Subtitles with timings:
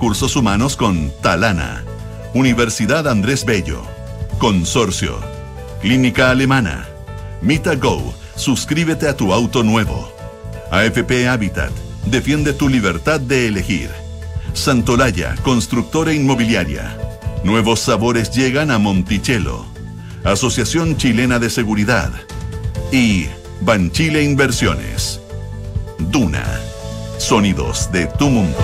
[0.00, 1.84] recursos humanos con Talana.
[2.32, 3.82] Universidad Andrés Bello.
[4.38, 5.20] Consorcio.
[5.82, 6.88] Clínica Alemana.
[7.42, 8.14] Mita Go.
[8.34, 10.10] Suscríbete a tu auto nuevo.
[10.70, 11.70] AFP Habitat.
[12.06, 13.90] Defiende tu libertad de elegir.
[14.54, 16.96] Santolaya, constructora inmobiliaria.
[17.44, 19.66] Nuevos sabores llegan a Monticello.
[20.24, 22.10] Asociación Chilena de Seguridad.
[22.90, 23.26] Y
[23.60, 25.20] Banchile Inversiones.
[25.98, 26.58] Duna.
[27.18, 28.56] Sonidos de tu mundo.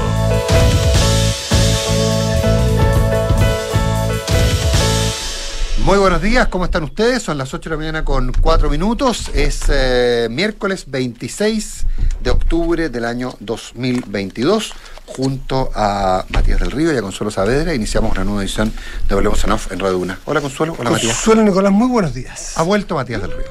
[5.86, 7.22] Muy buenos días, ¿cómo están ustedes?
[7.22, 9.30] Son las 8 de la mañana con 4 minutos.
[9.32, 11.86] Es eh, miércoles 26
[12.24, 14.74] de octubre del año 2022.
[15.06, 18.72] Junto a Matías del Río y a Consuelo Saavedra iniciamos una nueva edición
[19.08, 20.18] de Volvemos en Off en Radio Una.
[20.24, 21.14] Hola Consuelo, hola Matías.
[21.18, 22.58] Consuelo Nicolás, muy buenos días.
[22.58, 23.46] Ha vuelto Matías del Río.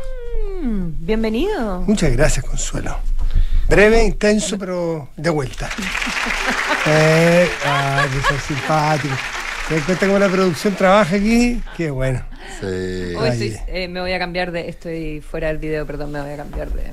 [0.61, 1.83] Mm, bienvenido.
[1.87, 2.97] Muchas gracias, Consuelo.
[3.69, 5.69] Breve, intenso, pero de vuelta.
[6.85, 9.19] eh, ay, que son simpáticos.
[9.67, 11.59] ¿Te das cuenta cómo la producción trabaja aquí?
[11.75, 12.21] Qué bueno.
[12.59, 13.15] Sí.
[13.15, 14.69] Hoy estoy- eh, me voy a cambiar de.
[14.69, 16.83] Estoy fuera del video, perdón, me voy a cambiar de.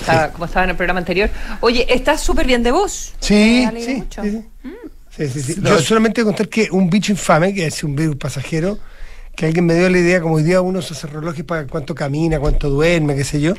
[0.00, 1.30] estaba- como estaba en el programa anterior.
[1.60, 3.14] Oye, estás súper bien de voz.
[3.20, 4.22] Sí, sí, mucho.
[4.22, 4.70] sí, sí.
[5.16, 5.60] Sí, sí, sí.
[5.60, 8.78] No, Yo solamente voy a contar que un bicho infame, que es un virus pasajero,
[9.34, 11.94] que alguien me dio la idea, como hoy día uno se hace relojes para cuánto
[11.94, 13.54] camina, cuánto duerme, qué sé yo.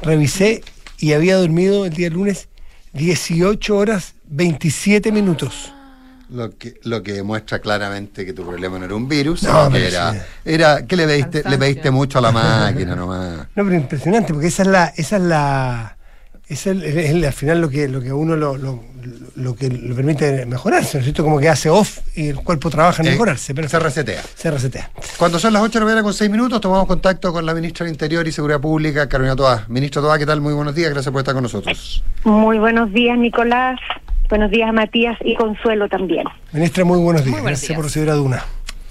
[0.00, 0.62] Revisé
[0.98, 2.48] y había dormido el día lunes
[2.92, 5.72] 18 horas 27 minutos.
[6.32, 9.86] Lo que, lo que demuestra claramente que tu problema no era un virus, No, que
[9.88, 10.18] era, sí.
[10.46, 13.48] era que le pediste, le pediste mucho a la máquina nomás.
[13.54, 15.96] No, pero impresionante, porque esa es la, esa es la,
[16.48, 18.82] esa es, el- es el- al final lo que, lo que a uno lo, lo,
[19.36, 21.22] lo que le permite mejorarse, ¿no es cierto?
[21.24, 24.22] Como que hace off y el cuerpo trabaja en Eh, mejorarse, pero se resetea.
[24.34, 24.90] se resetea.
[25.18, 27.84] Cuando son las 8 de la mañana con 6 minutos, tomamos contacto con la ministra
[27.84, 29.66] del Interior y Seguridad Pública, Carolina Toá.
[29.68, 30.40] Ministra Toá, ¿qué tal?
[30.40, 32.02] Muy buenos días, gracias por estar con nosotros.
[32.24, 33.78] Muy buenos días, Nicolás.
[34.28, 36.24] Buenos días a Matías y Consuelo también.
[36.52, 37.32] Ministra, muy buenos días.
[37.34, 37.76] Muy buenos Gracias días.
[37.76, 38.44] por recibir a Duna.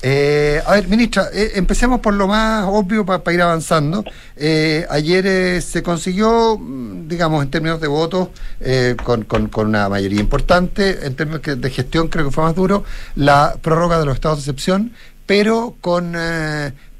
[0.03, 4.03] Eh, a ver, ministra, eh, empecemos por lo más obvio para ir avanzando.
[4.35, 9.67] Eh, ayer eh, se consiguió, mm, digamos, en términos de votos, eh, con, con- con
[9.67, 12.83] una mayoría importante, en términos que- de gestión creo que fue más duro,
[13.15, 14.91] la prórroga de los estados de excepción,
[15.25, 16.13] pero con...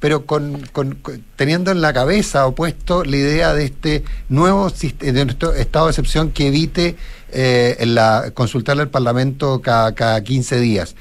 [0.01, 0.97] pero con, con-
[1.37, 6.31] teniendo en la cabeza o puesto la idea de este nuevo de estado de excepción
[6.31, 6.97] que evite
[7.31, 10.95] eh, la, consultarle al Parlamento cada, cada 15 días.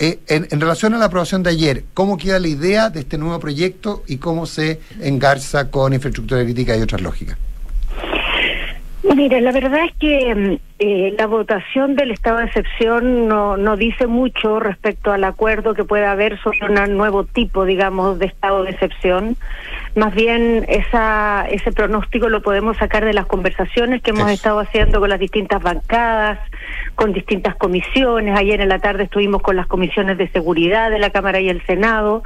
[0.00, 3.38] Eh, en relación a la aprobación de ayer, ¿cómo queda la idea de este nuevo
[3.38, 7.36] proyecto y cómo se engarza con infraestructura crítica y otras lógicas?
[9.02, 13.76] Mire, la verdad es que mm, eh, la votación del estado de excepción no, no
[13.76, 18.62] dice mucho respecto al acuerdo que pueda haber sobre un nuevo tipo, digamos, de estado
[18.62, 19.36] de excepción.
[19.96, 24.34] Más bien, esa, ese pronóstico lo podemos sacar de las conversaciones que hemos Eso.
[24.34, 26.38] estado haciendo con las distintas bancadas,
[27.00, 28.38] con distintas comisiones.
[28.38, 31.64] Ayer en la tarde estuvimos con las comisiones de seguridad de la Cámara y el
[31.64, 32.22] Senado.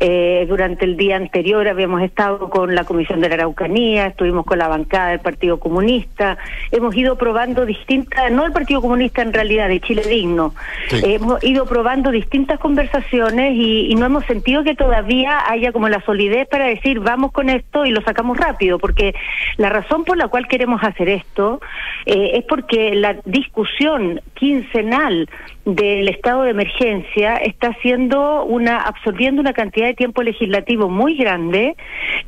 [0.00, 4.56] Eh, durante el día anterior habíamos estado con la Comisión de la Araucanía, estuvimos con
[4.56, 6.38] la bancada del Partido Comunista.
[6.72, 10.54] Hemos ido probando distintas, no el Partido Comunista en realidad, de Chile Digno.
[10.88, 10.96] Sí.
[11.04, 15.90] Eh, hemos ido probando distintas conversaciones y, y no hemos sentido que todavía haya como
[15.90, 19.14] la solidez para decir vamos con esto y lo sacamos rápido, porque
[19.58, 21.60] la razón por la cual queremos hacer esto
[22.06, 25.26] eh, es porque la discusión quincenal
[25.64, 31.74] del estado de emergencia está haciendo una absorbiendo una cantidad de tiempo legislativo muy grande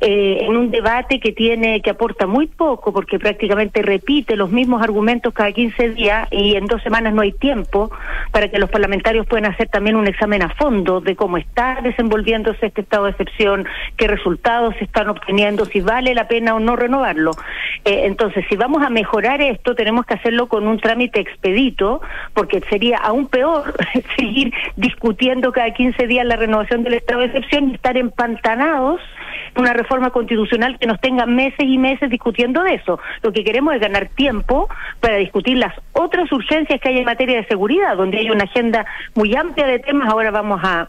[0.01, 4.81] eh, en un debate que tiene que aporta muy poco porque prácticamente repite los mismos
[4.81, 7.91] argumentos cada 15 días y en dos semanas no hay tiempo
[8.31, 12.67] para que los parlamentarios puedan hacer también un examen a fondo de cómo está desenvolviéndose
[12.67, 13.67] este estado de excepción,
[13.97, 17.31] qué resultados se están obteniendo, si vale la pena o no renovarlo.
[17.85, 22.01] Eh, entonces, si vamos a mejorar esto, tenemos que hacerlo con un trámite expedito,
[22.33, 23.73] porque sería aún peor
[24.17, 29.01] seguir discutiendo cada 15 días la renovación del estado de excepción y estar empantanados
[29.55, 32.99] en una reforma constitucional que nos tenga meses y meses discutiendo de eso.
[33.21, 37.37] Lo que queremos es ganar tiempo para discutir las otras urgencias que hay en materia
[37.37, 38.85] de seguridad, donde hay una agenda
[39.15, 40.09] muy amplia de temas.
[40.09, 40.87] Ahora vamos a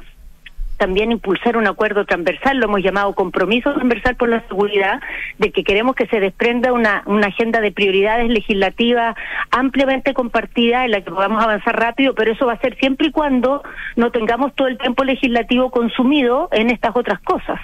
[0.79, 5.01] también impulsar un acuerdo transversal, lo hemos llamado compromiso transversal por la seguridad,
[5.39, 9.15] de que queremos que se desprenda una, agenda de prioridades legislativas
[9.51, 13.11] ampliamente compartida en la que podamos avanzar rápido, pero eso va a ser siempre y
[13.11, 13.63] cuando
[13.97, 17.61] no tengamos todo el tiempo legislativo consumido en estas otras cosas.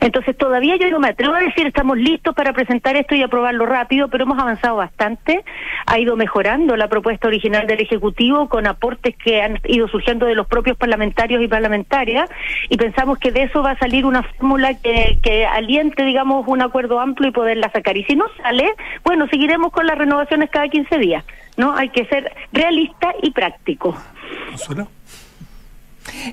[0.00, 3.66] Entonces todavía yo no me atrevo a decir estamos listos para presentar esto y aprobarlo
[3.66, 5.44] rápido, pero hemos avanzado bastante,
[5.86, 10.34] ha ido mejorando la propuesta original del Ejecutivo con aportes que han ido surgiendo de
[10.34, 12.30] los propios parlamentarios y parlamentarias
[12.68, 16.62] y pensamos que de eso va a salir una fórmula que, que aliente, digamos, un
[16.62, 17.96] acuerdo amplio y poderla sacar.
[17.96, 21.24] Y si no sale, bueno, seguiremos con las renovaciones cada 15 días,
[21.56, 21.74] ¿no?
[21.76, 23.96] Hay que ser realista y práctico.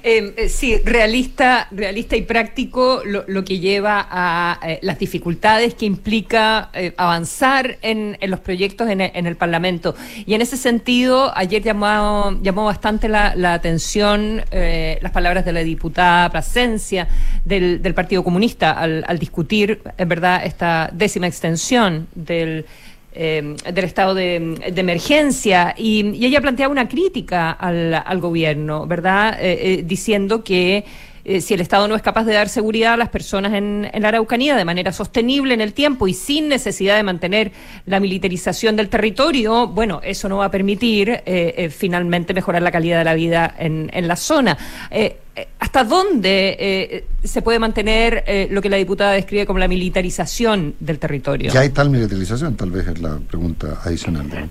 [0.03, 5.73] Eh, eh, sí, realista, realista y práctico, lo, lo que lleva a eh, las dificultades
[5.73, 9.95] que implica eh, avanzar en, los proyectos en el, en el Parlamento.
[10.25, 16.29] Y en ese sentido, ayer llamó, llamó bastante la, atención las palabras de la diputada
[16.29, 17.07] Plasencia
[17.45, 22.65] del, del Partido Comunista al, al discutir, en verdad, esta décima extensión del
[23.13, 24.35] eh, del estado de,
[24.75, 29.37] emergencia y, ella planteaba una crítica al, al gobierno, ¿verdad?
[29.41, 30.85] Eh, eh, diciendo que
[31.29, 34.07] eh, si el Estado no es capaz de dar seguridad a las personas en, la
[34.07, 37.51] Araucanía de manera sostenible en el tiempo y sin necesidad de mantener
[37.85, 42.71] la militarización del territorio, bueno, eso no va a permitir eh, eh, finalmente mejorar la
[42.71, 44.57] calidad de la vida en, en la zona.
[44.89, 45.17] Eh,
[45.59, 51.53] ¿Hasta dónde se puede mantener lo que la diputada describe como la militarización del territorio?
[51.53, 54.49] Ya hay tal militarización, tal vez es la pregunta adicional.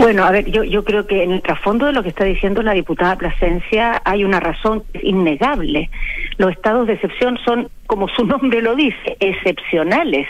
[0.00, 2.62] Bueno, a ver, yo, yo creo que en el trasfondo de lo que está diciendo
[2.62, 5.90] la diputada Plasencia hay una razón innegable.
[6.38, 10.26] Los estados de excepción son, como su nombre lo dice, excepcionales.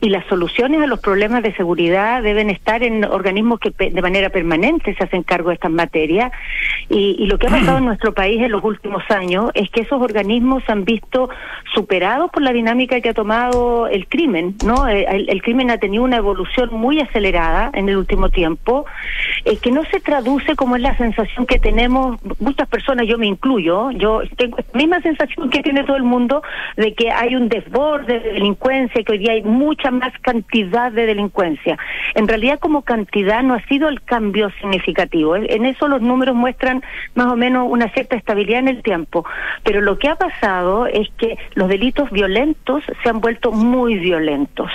[0.00, 4.30] Y las soluciones a los problemas de seguridad deben estar en organismos que de manera
[4.30, 6.32] permanente se hacen cargo de estas materias.
[6.88, 10.02] Y, lo que ha pasado en nuestro país en los últimos años es que esos
[10.02, 11.30] organismos se han visto
[11.74, 14.88] superados por la dinámica que ha tomado el crimen, ¿no?
[14.88, 18.86] Eh, El, el crimen ha tenido una evolución muy acelerada en el último tiempo,
[19.44, 23.26] eh, que no se traduce como es la sensación que tenemos muchas personas, yo me
[23.26, 26.42] incluyo, yo tengo la misma sensación que tiene todo el mundo
[26.76, 31.06] de que hay un desborde de delincuencia, que hoy día hay mucha más cantidad de
[31.06, 31.78] delincuencia.
[32.14, 35.36] En realidad como cantidad no ha sido el cambio significativo.
[35.36, 36.82] En eso los números muestran
[37.14, 39.24] más o menos una cierta estabilidad en el tiempo.
[39.64, 44.70] Pero lo que ha pasado es que los delitos violentos se han vuelto muy violentos.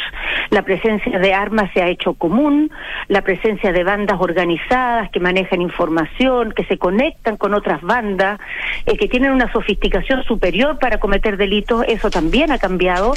[0.50, 2.72] La presencia de armas se ha hecho común,
[3.07, 8.39] la presencia de bandas organizadas que manejan información, que se conectan con otras bandas,
[8.86, 13.13] eh, que tienen una sofisticación superior para cometer delitos, eso también ha cambiado.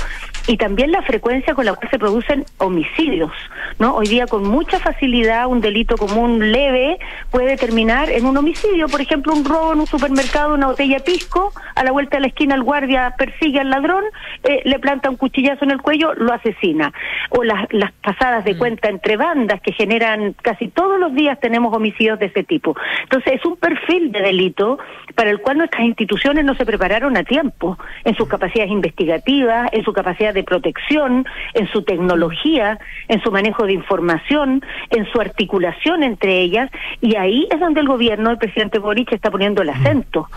[0.46, 3.32] Y también la frecuencia con la cual se producen homicidios.
[3.78, 3.94] ¿no?
[3.94, 6.98] Hoy día con mucha facilidad un delito común leve
[7.30, 11.52] puede terminar en un homicidio, por ejemplo, un robo en un supermercado, una botella pisco,
[11.74, 14.04] a la vuelta de la esquina el guardia persigue al ladrón,
[14.44, 16.92] eh, le planta un cuchillazo en el cuello, lo asesina.
[17.30, 21.74] O las, las pasadas de cuenta entre bandas que generan casi todos los días tenemos
[21.74, 22.76] homicidios de ese tipo.
[23.02, 24.78] Entonces es un perfil de delito
[25.14, 29.84] para el cual nuestras instituciones no se prepararon a tiempo en sus capacidades investigativas, en
[29.84, 36.02] su capacidad de protección, en su tecnología, en su manejo de información, en su articulación
[36.02, 36.70] entre ellas,
[37.00, 40.28] y ahí es donde el gobierno, el presidente Boric, está poniendo el acento.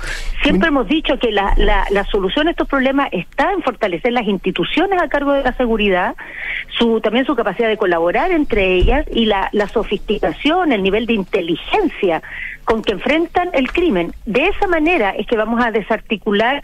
[0.43, 4.27] Siempre hemos dicho que la, la, la solución a estos problemas está en fortalecer las
[4.27, 6.15] instituciones a cargo de la seguridad,
[6.77, 11.13] su también su capacidad de colaborar entre ellas y la, la sofisticación, el nivel de
[11.13, 12.21] inteligencia
[12.65, 14.13] con que enfrentan el crimen.
[14.25, 16.61] De esa manera es que vamos a desarticular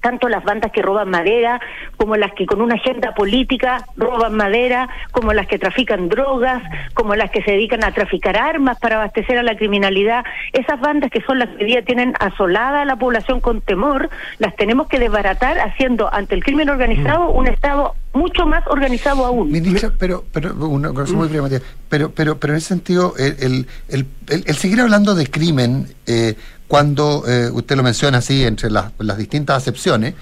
[0.00, 1.60] tanto las bandas que roban madera,
[1.96, 6.62] como las que con una agenda política roban madera, como las que trafican drogas,
[6.94, 10.24] como las que se dedican a traficar armas para abastecer a la criminalidad.
[10.52, 14.08] Esas bandas que son las que hoy día tienen asolada a la población con temor,
[14.38, 19.50] las tenemos que desbaratar haciendo ante el crimen organizado un Estado mucho más organizado aún.
[19.52, 23.66] Ministra, pero, pero una cosa muy primitiva, pero, pero, pero en ese sentido, el, el,
[23.88, 26.34] el, el- el seguir hablando de crimen, eh,
[26.68, 30.14] cuando eh, usted lo menciona así, entre las, distintas acepciones,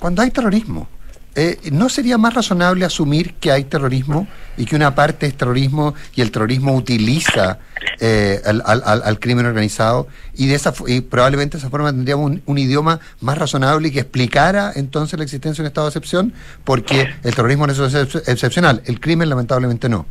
[0.00, 0.88] cuando hay terrorismo,
[1.34, 4.26] eh, ¿no sería más razonable asumir que hay terrorismo
[4.58, 7.58] y que una parte es terrorismo y el terrorismo utiliza
[8.00, 13.00] eh, al, crimen organizado y de esa y probablemente de esa forma tendríamos un, idioma
[13.20, 17.34] más razonable y que explicara entonces la existencia de un estado de excepción porque el
[17.34, 20.04] terrorismo no es excep- excepcional, el crimen lamentablemente no.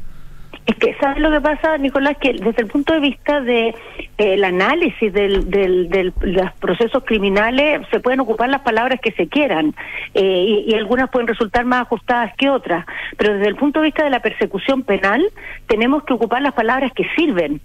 [0.65, 2.17] Es que, ¿sabes lo que pasa, Nicolás?
[2.21, 3.73] Que desde el punto de vista de eh,
[4.17, 9.27] el análisis del, del, del- los procesos criminales, se pueden ocupar las palabras que se
[9.27, 9.73] quieran
[10.13, 12.85] eh, y algunas pueden resultar más ajustadas que otras.
[13.17, 15.23] Pero desde el punto de vista de la persecución penal,
[15.67, 17.59] tenemos que ocupar las palabras que sirven,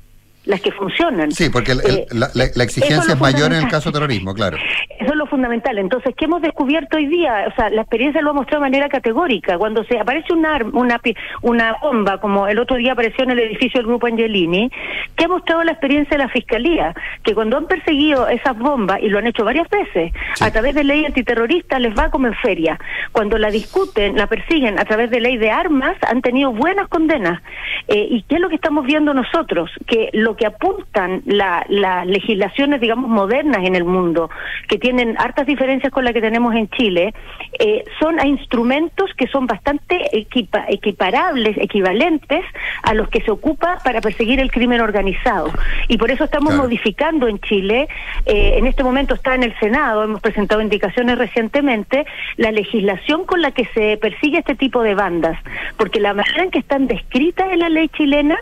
[0.47, 1.31] las que funcionan.
[1.33, 3.95] Sí, porque el- Eh, la, la- la eso exigencia es mayor en el caso de
[3.95, 4.57] terrorismo, claro.
[4.99, 5.79] Eso es lo fundamental.
[5.79, 7.45] Entonces, ¿qué hemos descubierto hoy día?
[7.51, 9.59] O sea, la experiencia lo ha mostrado de manera categórica.
[9.59, 11.01] Cuando se aparece una, arma- una,
[11.43, 14.71] una bomba, como el otro día apareció en el edificio del Grupo Angelini,
[15.17, 16.95] ¿qué ha mostrado la experiencia de la Fiscalía?
[17.23, 20.45] Que cuando han perseguido esas bombas, y lo han hecho varias veces, Sí.
[20.45, 22.79] a través de ley antiterrorista les va como en feria.
[23.13, 27.43] Cuando la discuten, la persiguen a través de ley de armas, han tenido buenas condenas.
[27.89, 29.71] Eh, ¿Y qué es lo que estamos viendo nosotros?
[29.87, 34.31] Que lo que apuntan la- las legislaciones, digamos, modernas en el mundo,
[34.69, 37.15] que tienen hartas diferencias con la que tenemos en Chile,
[37.59, 39.99] eh, son a instrumentos que son bastante
[40.69, 42.45] equiparables, equivalentes
[42.83, 45.51] a los que se ocupa para perseguir el crimen organizado.
[45.89, 47.89] Y por eso estamos modificando en Chile,
[48.27, 53.41] eh, en este momento está en el Senado, hemos presentado indicaciones recientemente, la legislación con
[53.43, 55.39] la que se persigue este tipo de bandas,
[55.77, 58.37] porque la manera en que están descritas en la ley chilena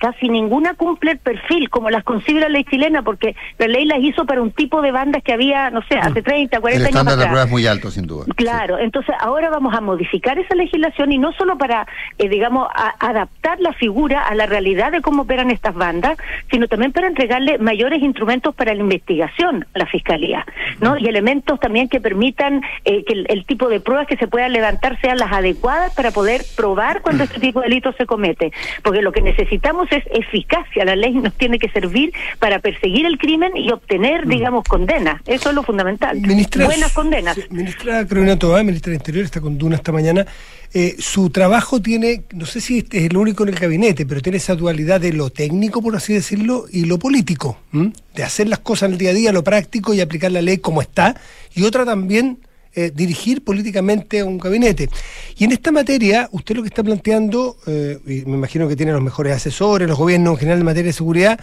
[0.00, 4.00] casi ninguna cumple el perfil como las concibe la ley chilena, porque la ley las
[4.00, 6.88] hizo para un tipo de bandas que había, no sé, hace 30, 40 el años.
[6.88, 8.24] estándar de prueba es muy alto, sin duda.
[8.34, 11.86] Claro, entonces ahora vamos a modificar esa legislación y no solo para,
[12.18, 16.16] eh, digamos, adaptar la figura a la realidad de cómo operan estas bandas,
[16.50, 20.46] sino también para entregarle mayores instrumentos para la investigación a la fiscalía,
[20.80, 20.96] ¿no?
[20.96, 24.98] Y elementos también que permitan eh, que el, tipo de pruebas que se puedan levantar
[25.00, 28.52] sean las adecuadas para poder probar cuando este tipo de delitos se comete,
[28.82, 30.84] porque lo que necesitamos es eficacia.
[30.84, 34.28] La ley nos tiene que servir para perseguir el crimen y obtener, mm.
[34.28, 35.20] digamos, condenas.
[35.26, 36.18] Eso es lo fundamental.
[36.20, 37.38] Buenas condenas.
[37.50, 40.26] ministra Carolina Tobá, ministra del Interior, está con Duna esta mañana.
[40.72, 44.38] Eh, su trabajo tiene, no sé si es el único en el gabinete, pero tiene
[44.38, 48.88] esa dualidad de lo técnico, por así decirlo, y lo político, de hacer las cosas
[48.88, 51.20] en el día a día, lo práctico y aplicar la ley como está,
[51.54, 52.38] y otra también
[52.72, 54.88] eh, dirigir políticamente un gabinete.
[55.36, 58.92] Y en esta materia, usted lo que está planteando, eh, y me imagino que tiene
[58.92, 61.40] los mejores asesores, los gobiernos en general en materia de seguridad,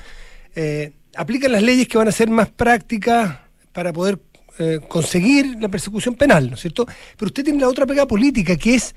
[0.56, 3.40] eh, aplican las leyes que van a ser más prácticas
[3.74, 4.20] para poder
[4.88, 6.88] conseguir la persecución penal, ¿no es cierto?
[7.16, 8.96] Pero usted tiene la otra pega política, que es,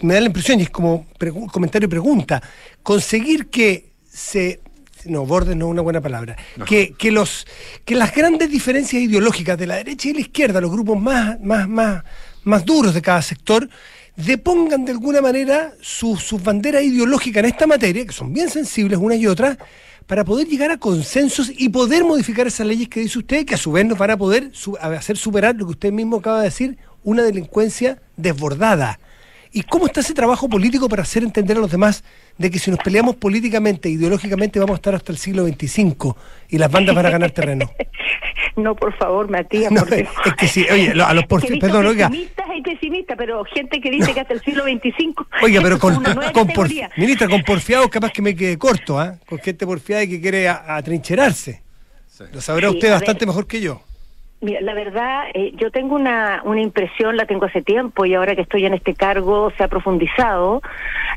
[0.00, 1.06] me da la impresión, y es como
[1.52, 2.42] comentario y pregunta,
[2.82, 4.61] conseguir que se
[5.06, 7.46] no, borde no es una buena palabra, que, que, los,
[7.84, 11.68] que las grandes diferencias ideológicas de la derecha y la izquierda, los grupos más, más,
[11.68, 12.04] más,
[12.44, 13.68] más duros de cada sector,
[14.16, 18.98] depongan de alguna manera sus su banderas ideológicas en esta materia, que son bien sensibles
[18.98, 19.56] una y otra,
[20.06, 23.58] para poder llegar a consensos y poder modificar esas leyes que dice usted, que a
[23.58, 26.76] su vez nos van a poder hacer superar lo que usted mismo acaba de decir,
[27.04, 28.98] una delincuencia desbordada.
[29.52, 32.04] ¿Y cómo está ese trabajo político para hacer entender a los demás
[32.38, 36.14] de que si nos peleamos políticamente, ideológicamente, vamos a estar hasta el siglo XXV
[36.48, 37.70] y las bandas van a ganar terreno?
[38.54, 39.72] No, por favor, Matías.
[39.72, 40.06] porque...
[40.26, 42.10] es, que sí, oye, a los porfiados, perdón, oiga.
[42.10, 45.14] Pesimistas y pesimistas, pero gente que dice que hasta el siglo XXV.
[45.42, 46.48] Oiga, pero con, con
[46.96, 49.14] ministra, con porfiados capaz que me quede corto, ¿ah?
[49.26, 51.62] Con gente porfiada y que quiere atrincherarse.
[52.32, 53.82] Lo sabrá usted bastante mejor que yo.
[54.42, 58.34] Mira, la verdad, eh, yo tengo una, una impresión, la tengo hace tiempo y ahora
[58.34, 60.60] que estoy en este cargo se ha profundizado,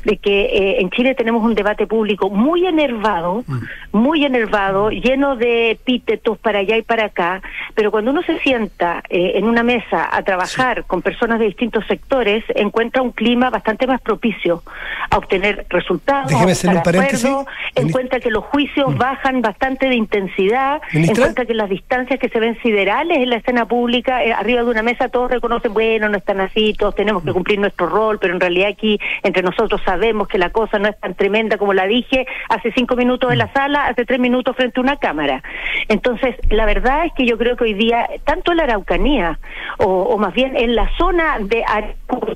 [0.04, 3.64] de que eh, en Chile tenemos un debate público muy enervado, mm.
[3.90, 7.42] muy enervado, lleno de epítetos para allá y para acá,
[7.74, 11.84] pero cuando uno se sienta eh, en una mesa a trabajar con personas de distintos
[11.88, 14.62] sectores, encuentra un clima bastante más propicio
[15.10, 17.28] a obtener resultados, Déjeme hacer un paréntesis.
[17.74, 18.98] encuentra que los juicios mm.
[18.98, 23.66] bajan bastante de intensidad, encuentra que las distancias que se ven siderales en la escena
[23.66, 27.30] pública, eh, arriba de una mesa todos reconocen, bueno, no están así, todos tenemos que
[27.30, 27.34] mm.
[27.34, 30.98] cumplir nuestro rol, pero en realidad aquí entre nosotros sabemos que la cosa no es
[31.00, 33.52] tan tremenda como la dije hace cinco minutos en la mm.
[33.52, 35.42] sala, hace tres minutos frente a una cámara.
[35.88, 39.38] Entonces, la verdad es que yo creo que hoy día, tanto en la Araucanía,
[39.78, 41.64] o, más bien en la zona de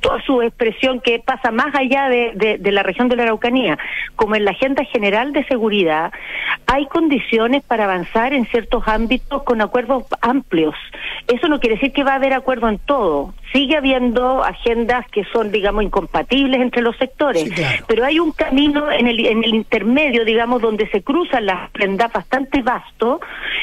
[0.01, 3.79] toda su expresión que pasa más allá de, de la región de la Araucanía,
[4.17, 6.13] como en la agenda general de seguridad,
[6.67, 10.70] hay condiciones para avanzar en ciertos ámbitos con acuerdos amplios
[11.27, 13.35] eso no quiere decir que va a haber acuerdo en todo.
[13.53, 17.51] Sigue habiendo agendas que son, digamos, incompatibles entre los sectores,
[17.87, 22.13] pero hay un camino en el, en el intermedio, digamos, donde se cruzan las prendas
[22.13, 23.21] bastante vasto,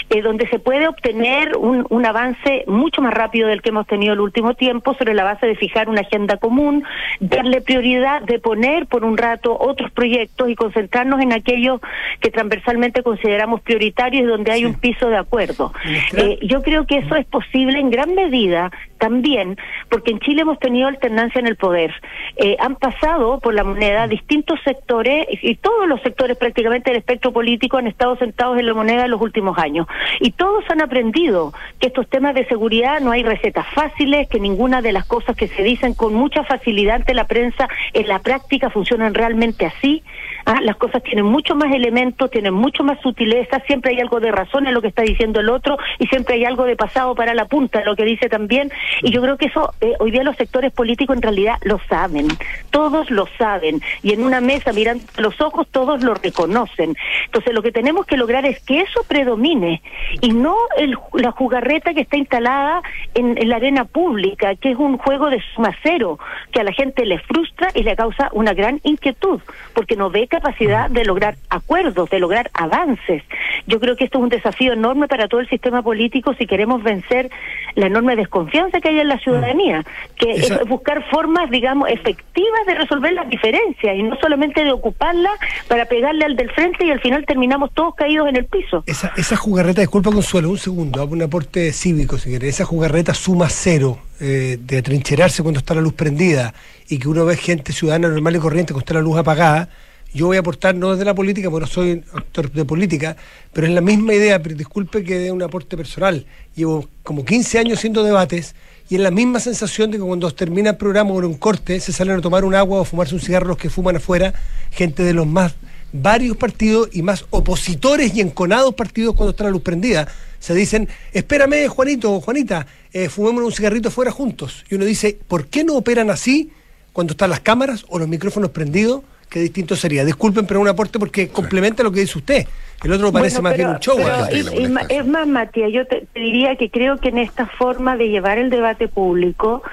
[0.10, 4.14] eh, donde se puede obtener un, un avance mucho más rápido del que hemos tenido
[4.14, 6.84] el último tiempo sobre la base de fijar una agenda común,
[7.20, 11.82] darle prioridad de poner por un rato otros proyectos y concentrarnos en aquellos
[12.20, 15.74] que transversalmente consideramos prioritarios y donde hay un piso de acuerdo.
[16.16, 19.58] Eh, yo creo que eso es posible en gran medida también
[19.90, 21.94] porque en Chile hemos tenido alternancia en el poder.
[22.36, 27.32] Eh, han pasado por la moneda distintos sectores y todos los sectores prácticamente del espectro
[27.32, 29.88] político han estado sentados en la moneda en los últimos años.
[30.20, 34.82] Y todos han aprendido que estos temas de seguridad no hay recetas fáciles, que ninguna
[34.82, 38.70] de las cosas que se dicen con mucha facilidad ante la prensa en la práctica
[38.70, 40.04] funcionan realmente así.
[40.46, 44.32] Ah, las cosas tienen mucho más elementos, tienen mucho más sutileza, siempre hay algo de
[44.32, 47.34] razón en lo que está diciendo el otro y siempre hay algo de pasado para
[47.34, 50.36] la punta, lo que dice también Y yo creo que eso eh, hoy día los
[50.36, 52.28] sectores políticos en realidad lo saben,
[52.72, 56.96] todos lo saben, y en una mesa mirando los ojos todos lo reconocen.
[57.26, 59.82] Entonces lo que tenemos que lograr es que eso predomine
[60.22, 62.82] y no el, la jugarreta que está instalada
[63.14, 66.20] en, en la arena pública, que es un juego de suma cero,
[66.52, 69.42] que a la gente le frustra y le causa una gran inquietud,
[69.74, 73.24] porque no ve capacidad de lograr acuerdos, de lograr avances.
[73.66, 76.84] Yo creo que esto es un desafío enorme para todo el sistema político si queremos
[76.84, 77.30] vencer
[77.78, 79.86] la enorme desconfianza que hay en la ciudadanía,
[80.18, 84.72] que Esa- es buscar formas, digamos, efectivas de resolver las diferencias y no solamente de
[84.72, 85.34] ocuparlas
[85.68, 88.84] para pegarle al del frente y al final terminamos todos caídos en el piso.
[88.88, 92.56] Esa, esa jugarreta, disculpa Consuelo, un segundo, hago un aporte cívico si querés.
[92.56, 96.56] Esa jugarreta suma cero eh, de atrincherarse cuando está la luz prendida
[96.90, 99.70] y que uno ve gente ciudadana normal y corriente cuando está la luz apagada.
[100.14, 103.18] Yo voy a aportar no desde la política, porque no soy actor de política,
[103.54, 106.26] pero es la misma idea, pero disculpe que dé un aporte personal.
[106.56, 108.56] Llevo como 15 años haciendo debates
[108.90, 111.80] y es la misma sensación de que cuando termina el programa o en un corte
[111.80, 114.34] se salen a tomar un agua o fumarse un cigarro los que fuman afuera,
[114.72, 115.56] gente de los más
[115.92, 120.08] varios partidos y más opositores y enconados partidos cuando está la luz prendida.
[120.40, 124.66] Se dicen, espérame Juanito o Juanita, eh, fumémonos un cigarrito afuera juntos.
[124.70, 126.52] Y uno dice, ¿por qué no operan así
[126.94, 129.04] cuando están las cámaras o los micrófonos prendidos?
[129.30, 130.06] Qué distinto sería.
[130.06, 132.48] Disculpen, pero un aporte porque complementa lo que dice usted.
[132.84, 133.98] El otro parece Bueno, más bien un show.
[134.32, 137.98] y- y es más, Matías, yo te, te diría que creo que en esta forma
[137.98, 139.64] de llevar el debate público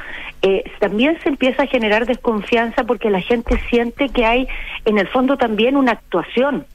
[0.42, 4.48] eh, también se empieza a generar desconfianza porque la gente siente que hay
[4.84, 6.66] en el fondo también una actuación.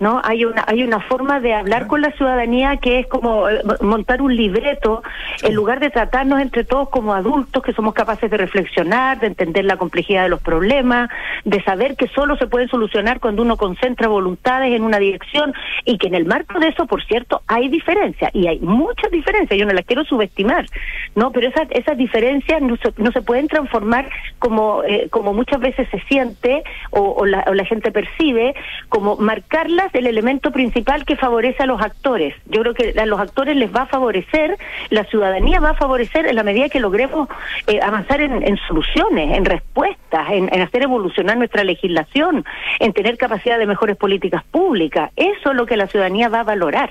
[0.00, 0.20] ¿No?
[0.24, 4.22] Hay una hay una forma de hablar con la ciudadanía que es como eh, montar
[4.22, 5.02] un libreto
[5.42, 9.64] en lugar de tratarnos entre todos como adultos que somos capaces de reflexionar, de entender
[9.64, 11.10] la complejidad de los problemas,
[11.44, 15.96] de saber que solo se pueden solucionar cuando uno concentra voluntades en una dirección y
[15.96, 19.64] que en el marco de eso, por cierto, hay diferencias y hay muchas diferencias, yo
[19.66, 20.66] no las quiero subestimar,
[21.14, 21.30] ¿no?
[21.30, 24.08] Pero esas, esas diferencias no se, no se pueden transformar
[24.38, 28.54] como, eh, como muchas veces se siente o, o la, o la gente percibe,
[28.88, 32.34] como marcarlas el elemento principal que favorece a los actores.
[32.46, 34.56] Yo creo que a los actores les va a favorecer,
[34.90, 37.28] la ciudadanía va a favorecer en la medida que logremos
[37.66, 42.44] eh, avanzar en, soluciones, en respuestas, en, hacer evolucionar nuestra legislación,
[42.80, 45.10] en tener capacidad de mejores políticas públicas.
[45.16, 46.90] Eso es lo que la ciudadanía va a valorar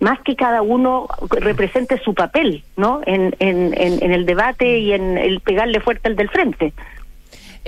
[0.00, 3.00] más que cada uno represente su papel, ¿no?
[3.04, 6.72] En, en, en el debate y en el pegarle fuerte al del frente.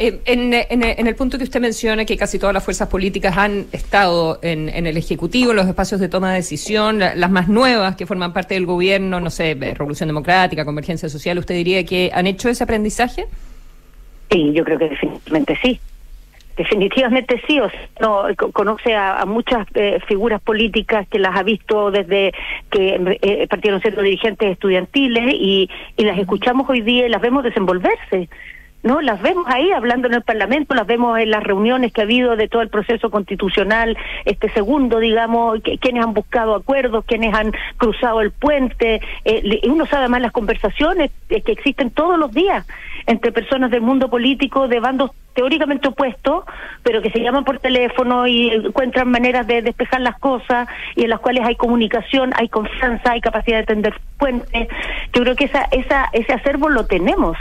[0.03, 3.37] Eh, en, en- en el punto que usted menciona que casi todas las fuerzas políticas
[3.37, 7.31] han estado en, en el Ejecutivo, en los espacios de toma de decisión, la- las
[7.31, 11.55] más nuevas que forman parte del gobierno, no sé, eh, Revolución Democrática, Convergencia Social, ¿usted
[11.55, 13.27] diría que han hecho ese aprendizaje?
[14.31, 15.79] Sí, yo creo que definitivamente sí.
[16.57, 21.37] Definitivamente sí, o sea, no, co- conoce a, a muchas eh, figuras políticas que las
[21.37, 22.33] ha visto desde
[22.71, 27.45] que eh, partieron siendo dirigentes estudiantiles y, y las escuchamos hoy día y las vemos
[27.45, 28.29] desenvolverse.
[28.83, 29.01] ¿No?
[29.01, 32.37] Las vemos ahí hablando en el Parlamento, las vemos en las reuniones que ha habido
[32.37, 37.53] de todo el proceso constitucional, este segundo, digamos, que, quienes han buscado acuerdos, quienes han
[37.77, 42.67] cruzado el puente, eh, uno sabe más las conversaciones eh, que existen todos los días
[43.07, 46.45] entre personas del mundo político de bandos teóricamente opuestos,
[46.83, 51.11] pero que se llaman por teléfono y encuentran maneras de despejar las cosas y en
[51.11, 54.69] las cuales hay comunicación, hay confianza, hay capacidad de tender puentes.
[55.13, 57.37] Yo creo que esa, esa, ese acervo lo tenemos.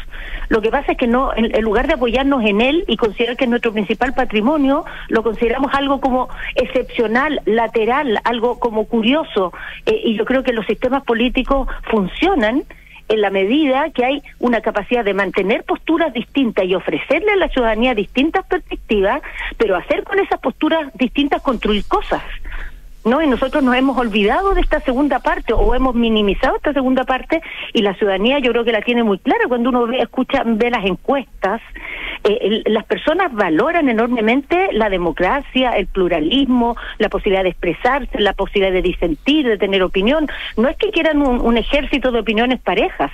[0.49, 3.37] Lo que pasa es que no, en, en lugar de apoyarnos en él y considerar
[3.37, 9.53] que es nuestro principal patrimonio, lo consideramos algo como excepcional, lateral, algo como curioso.
[9.85, 12.63] Eh, y yo creo que los sistemas políticos funcionan
[13.09, 17.49] en la medida que hay una capacidad de mantener posturas distintas y ofrecerle a la
[17.49, 19.21] ciudadanía distintas perspectivas,
[19.57, 22.21] pero hacer con esas posturas distintas construir cosas.
[23.05, 23.21] ¿No?
[23.21, 27.41] Y nosotros nos hemos olvidado de esta segunda parte o hemos minimizado esta segunda parte
[27.73, 30.69] y la ciudadanía yo creo que la tiene muy clara cuando uno ve, escucha, ve
[30.69, 31.61] las encuestas.
[32.23, 38.73] eh, las personas valoran enormemente la democracia, el pluralismo, la posibilidad de expresarse, la posibilidad
[38.73, 40.27] de disentir, de tener opinión.
[40.57, 43.11] No es que quieran un, un ejército de opiniones parejas,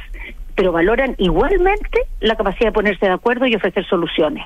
[0.56, 4.46] pero valoran igualmente la capacidad de ponerse de acuerdo y ofrecer soluciones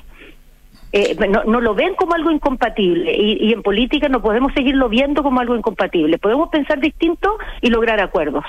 [0.92, 4.88] eh, no, no lo ven como algo incompatible y, y en política no podemos seguirlo
[4.88, 6.18] viendo como algo incompatible.
[6.18, 8.44] Podemos pensar distinto y lograr acuerdos,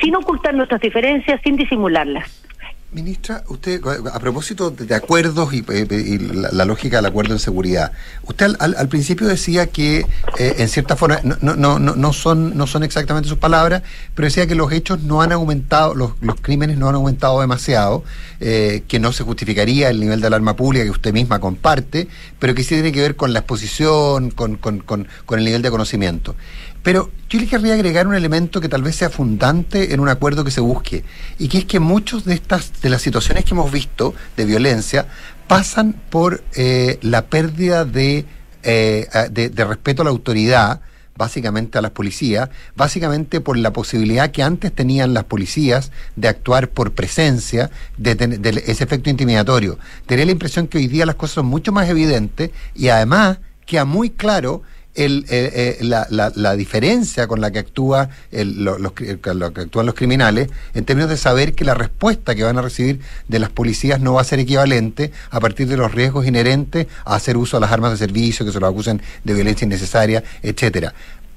[0.00, 2.44] sin ocultar nuestras diferencias, sin disimularlas.
[2.92, 3.80] Ministra, usted,
[4.12, 7.92] a propósito de, acuerdos y, eh, y la, lógica del acuerdo en seguridad,
[8.24, 10.00] usted al, al- principio decía que,
[10.38, 13.82] eh, en cierta forma, no, no, no, no- son, no son exactamente sus palabras,
[14.16, 18.02] pero decía que los hechos no han aumentado, los, los crímenes no han aumentado demasiado,
[18.40, 22.08] eh, que no se justificaría el nivel de alarma pública que usted misma comparte,
[22.40, 25.62] pero que sí tiene que ver con la exposición, con, con, con, con el nivel
[25.62, 26.34] de conocimiento.
[26.82, 30.44] Pero yo le querría agregar un elemento que tal vez sea fundante en un acuerdo
[30.44, 31.04] que se busque,
[31.38, 35.06] y que es que muchas de estas, de las situaciones que hemos visto de violencia,
[35.46, 38.24] pasan por eh, la pérdida de,
[38.62, 40.80] eh, de, de respeto a la autoridad,
[41.16, 46.70] básicamente a las policías, básicamente por la posibilidad que antes tenían las policías de actuar
[46.70, 49.78] por presencia, de, de ese efecto intimidatorio.
[50.06, 53.84] Tenía la impresión que hoy día las cosas son mucho más evidentes y además queda
[53.84, 54.62] muy claro
[54.94, 59.12] el, eh, eh, la, la- la diferencia con la que actúa el- lo- los, que
[59.12, 63.38] actúan los criminales en términos de saber que la respuesta que van a recibir de
[63.38, 67.36] las policías no va a ser equivalente a partir de los riesgos inherentes a hacer
[67.36, 70.92] uso de las armas de servicio, que se los acusen de violencia innecesaria, etcétera.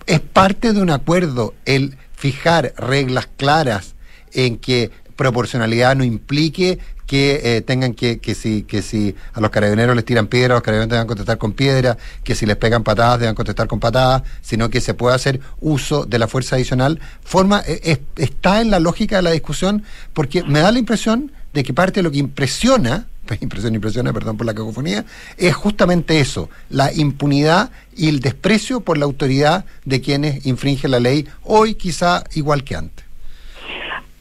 [0.08, 3.94] Es parte de un acuerdo el fijar reglas claras
[4.34, 6.80] en que proporcionalidad no implique
[7.14, 10.64] que eh, tengan que, que si, que si a los carabineros les tiran piedras, los
[10.64, 14.72] carabineros deban contestar con piedra, que si les pegan patadas, deban contestar con patadas, sino
[14.72, 18.80] que se puede hacer uso de la fuerza adicional, forma, eh, es- está en la
[18.80, 22.18] lógica de la discusión, porque me da la impresión de que parte de lo que
[22.18, 23.06] impresiona,
[23.42, 25.06] impresiona, impresiona, perdón por la cacofonía,
[25.38, 31.00] es justamente eso, la impunidad y el desprecio por la autoridad de quienes infringen la
[31.00, 33.03] ley, hoy quizá igual que antes.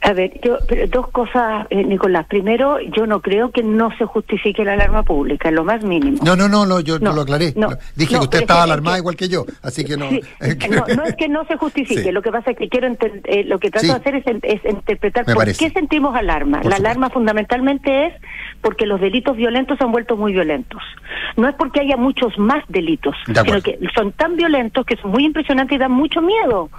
[0.04, 2.26] A ver, yo, pero dos cosas, eh, Nicolás.
[2.26, 6.18] Primero, yo no creo que no se justifique la alarma pública, en lo más mínimo.
[6.24, 7.52] No, no, no, no yo no, No, lo aclaré.
[7.56, 10.08] no, Dije que usted estaba alarmada que- igual que yo, así que no.
[10.10, 10.20] Sí,
[10.96, 12.10] no, es que no se justifique, Sí.
[12.12, 13.92] lo que pasa es que quiero eh, lo que trato Sí.
[13.92, 15.64] de hacer es, interpretar Me por parece.
[15.64, 16.58] qué sentimos alarma.
[16.62, 16.84] Por la supuesto.
[16.88, 18.14] alarma fundamentalmente es
[18.60, 20.82] porque los delitos violentos se han vuelto muy violentos.
[21.36, 25.12] No es porque haya muchos más delitos, De sino que son tan violentos que son
[25.12, 26.70] muy impresionantes y dan mucho miedo.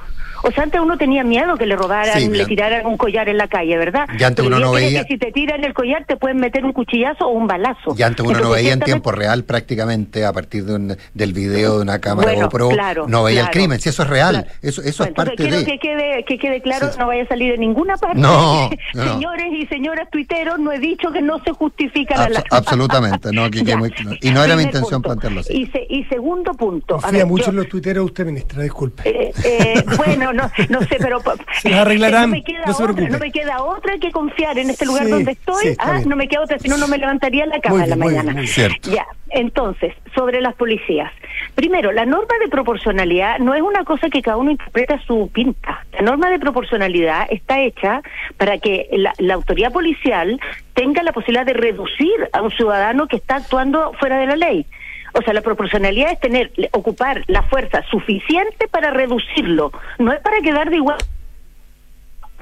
[0.45, 3.38] O sea, antes uno tenía miedo que le robaran, Sí, le tiraran un collar en
[3.38, 4.06] la calle, ¿verdad?
[4.17, 6.65] Ya antes Pero uno no veía- que si te tiran el collar te pueden meter
[6.65, 7.95] un cuchillazo o un balazo.
[7.97, 11.77] Y antes uno no veía en tiempo real prácticamente a partir de un- del video
[11.77, 14.47] de una cámara Bueno, GoPro, claro, no veía el crimen, si eso es real, Claro.
[14.62, 15.65] eso, eso es parte entonces de...
[15.65, 16.99] quiero que quede, que quede claro, Sí.
[16.99, 18.19] no vaya a salir de ninguna parte.
[18.19, 19.13] No, no.
[19.13, 22.58] Señores y señoras tuiteros, no he dicho que no se justifica la Abso- alarma.
[22.58, 24.17] absolutamente, no, que muy claro.
[24.21, 25.10] Y no era mi intención punto.
[25.10, 25.53] plantearlo así.
[25.53, 26.95] Y, se- y segundo punto.
[26.97, 29.08] a Confía ver, mucho yo- en los tuiteros usted, ministra, disculpe.
[29.10, 31.22] eh, eh, bueno, no, no sé, pero
[31.62, 34.58] Se las arreglarán, no me queda no se otra, no me queda otra que confiar
[34.58, 35.67] en este lugar Sí, donde estoy.
[35.69, 37.89] sí, ah, no me queda otra, si no no me levantaría la cama Muy en
[37.89, 38.38] la bien, muy bien, mañana.
[38.39, 38.48] muy.
[38.48, 38.91] Cierto.
[38.91, 41.12] Ya, entonces, sobre las policías.
[41.56, 45.30] Primero, la norma de proporcionalidad no es una cosa que cada uno interpreta a su
[45.34, 45.86] pinta.
[45.93, 48.02] La norma de proporcionalidad está hecha
[48.38, 50.39] para que la, la autoridad policial
[50.74, 54.65] tenga la posibilidad de reducir a un ciudadano que está actuando fuera de la ley.
[55.13, 59.71] O sea, la proporcionalidad es tener, ocupar la fuerza suficiente para reducirlo.
[59.99, 60.97] No es para quedar de igual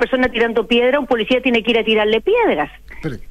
[0.02, 2.72] persona tirando piedra, un policía tiene que ir a tirarle piedras.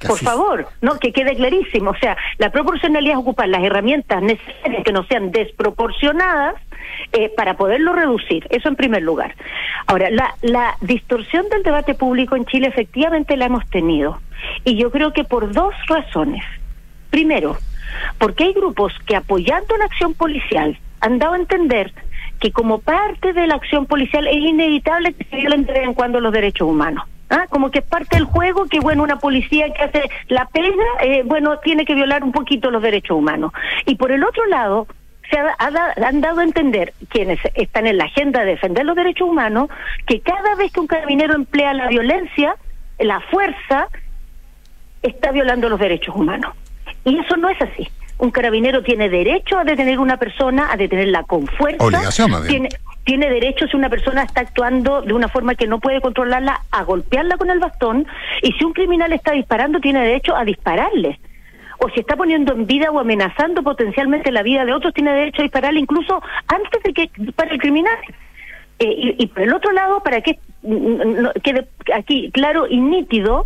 [0.07, 1.91] Por favor, no, que quede clarísimo.
[1.91, 6.55] O sea, la proporcionalidad es ocupar las herramientas necesarias que no sean desproporcionadas
[7.11, 8.47] eh, para poderlo reducir.
[8.49, 9.35] Eso en primer lugar.
[9.85, 14.21] Ahora, la, la distorsión del debate público en Chile efectivamente la hemos tenido.
[14.63, 16.43] Y yo creo que por dos razones.
[17.09, 17.57] Primero,
[18.17, 21.93] porque hay grupos que apoyando la acción policial han dado a entender
[22.39, 25.93] que como parte de la acción policial es inevitable que se violen de vez en
[25.93, 27.05] cuando los derechos humanos.
[27.29, 27.45] ¿Ah?
[27.49, 31.23] Como que es parte del juego que, bueno, una policía que hace la pena, eh,
[31.23, 33.53] bueno, tiene que violar un poquito los derechos humanos.
[33.85, 34.85] Y por el otro lado,
[35.29, 39.29] se ha, han dado a entender quienes están en la agenda de defender los derechos
[39.29, 39.69] humanos
[40.05, 42.55] que cada vez que un carabinero emplea la violencia,
[42.99, 43.87] la fuerza,
[45.01, 46.53] está violando los derechos humanos.
[47.05, 47.87] Y eso no es así.
[48.17, 51.83] Un carabinero tiene derecho a detener una persona, a detenerla con fuerza.
[51.83, 52.67] Obligación, más bien.
[52.67, 52.69] Tiene,
[53.03, 56.83] tiene derecho, si una persona está actuando de una forma que no puede controlarla, a
[56.83, 58.05] golpearla con el bastón.
[58.43, 61.19] Y si un criminal está disparando, tiene derecho a dispararle.
[61.79, 65.41] O si está poniendo en vida o amenazando potencialmente la vida de otros, tiene derecho
[65.41, 67.97] a dispararle incluso antes de que dispare el criminal.
[68.83, 72.77] Eh, y, y por el otro lado, para que mm, no- quede aquí claro y
[72.77, 73.45] nítido,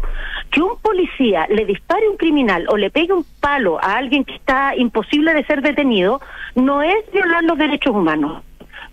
[0.51, 4.23] que un policía le dispare a un criminal o le pegue un palo a alguien
[4.23, 6.21] que está imposible de ser detenido,
[6.55, 8.43] no es violar los derechos humanos.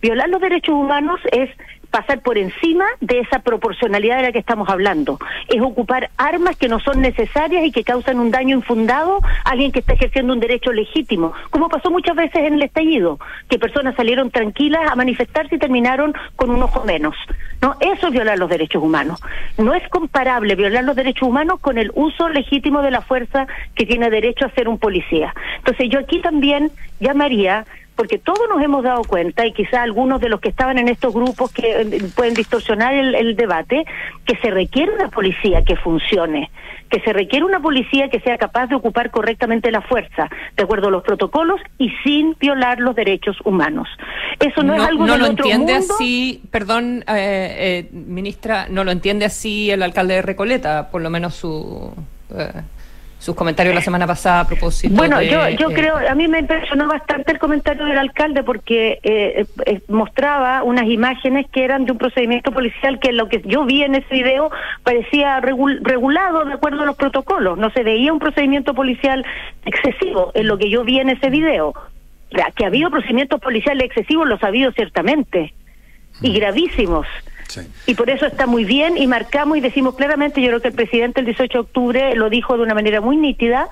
[0.00, 1.48] Violar los derechos humanos es
[1.92, 5.20] pasar por encima de esa proporcionalidad de la que estamos hablando.
[5.48, 9.70] Es ocupar armas que no son necesarias y que causan un daño infundado a alguien
[9.70, 13.94] que está ejerciendo un derecho legítimo, como pasó muchas veces en el estallido, que personas
[13.94, 17.14] salieron tranquilas a manifestarse y terminaron con un ojo menos.
[17.60, 19.20] No, eso es violar los derechos humanos.
[19.58, 23.86] No es comparable violar los derechos humanos con el uso legítimo de la fuerza que
[23.86, 25.34] tiene derecho a ser un policía.
[25.58, 30.28] Entonces yo aquí también llamaría porque todos nos hemos dado cuenta, y quizá algunos de
[30.28, 33.84] los que estaban en estos grupos que eh, pueden distorsionar el, el debate,
[34.24, 36.50] que se requiere una policía que funcione,
[36.92, 40.88] que se requiere una policía que sea capaz de ocupar correctamente la fuerza, de acuerdo
[40.88, 43.88] a los protocolos y sin violar los derechos humanos.
[44.38, 45.94] Eso no, es algo no del lo otro entiende mundo.
[45.94, 51.08] así, perdón, eh, eh, ministra, no lo entiende así el alcalde de Recoleta, por lo
[51.08, 51.94] menos su
[52.36, 52.60] eh,
[53.22, 54.96] sus comentarios la semana pasada a propósito.
[54.96, 58.42] Bueno, de, yo, yo eh, creo, a mí me impresionó bastante el comentario del alcalde
[58.42, 63.40] porque eh, eh, mostraba unas imágenes que eran de un procedimiento policial que lo que
[63.44, 64.50] yo vi en ese video
[64.82, 67.58] parecía regul- regulado de acuerdo a los protocolos.
[67.58, 69.24] No se veía un procedimiento policial
[69.64, 71.74] excesivo en lo que yo vi en ese video.
[72.56, 75.54] Que ha habido procedimientos policiales excesivos, los ha habido ciertamente,
[76.22, 77.06] y gravísimos.
[77.52, 77.60] Sí.
[77.86, 80.74] Y por eso está muy bien y marcamos y decimos claramente, yo creo que el
[80.74, 83.68] presidente el 18 de octubre lo dijo de una manera muy nítida,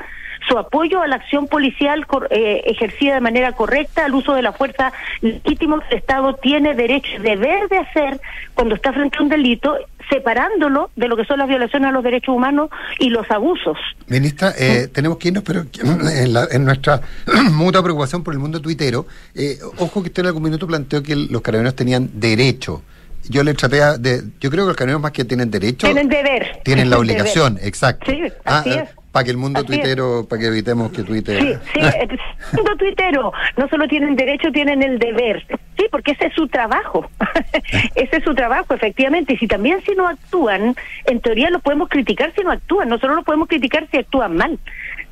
[0.48, 4.52] su apoyo a la acción policial eh, ejercida de manera correcta, al uso de la
[4.52, 8.20] fuerza legítimo que el Estado tiene derecho y deber de hacer
[8.54, 9.76] cuando está frente a un delito,
[10.08, 13.76] separándolo de lo que son las violaciones a los derechos humanos y los abusos.
[14.08, 17.00] Ministra, eh, tenemos que irnos, pero en, la- en nuestra
[17.52, 21.16] mutua preocupación por el mundo tuitero, eh, ojo que usted en algún minuto planteó que
[21.16, 22.82] los carabineros tenían derecho.
[23.28, 24.22] Yo le traté de.
[24.40, 25.86] Yo creo que los carabineros más que tienen derecho.
[25.86, 26.60] Tienen deber.
[26.64, 27.12] Tienen la Deber.
[27.12, 28.10] obligación, exacto.
[28.10, 28.88] Sí, así es.
[29.12, 31.36] Para que el mundo Así tuitero, para que evitemos que tuite.
[31.40, 32.18] Sí, sí, el
[32.56, 35.44] mundo tuitero no solo tienen derecho, tienen el deber.
[35.76, 37.10] Sí, porque ese es su trabajo.
[37.96, 39.32] ese es su trabajo, efectivamente.
[39.34, 42.88] Y si también si no actúan, en teoría los podemos criticar si no actúan.
[42.88, 44.58] No solo los podemos criticar si actúan mal,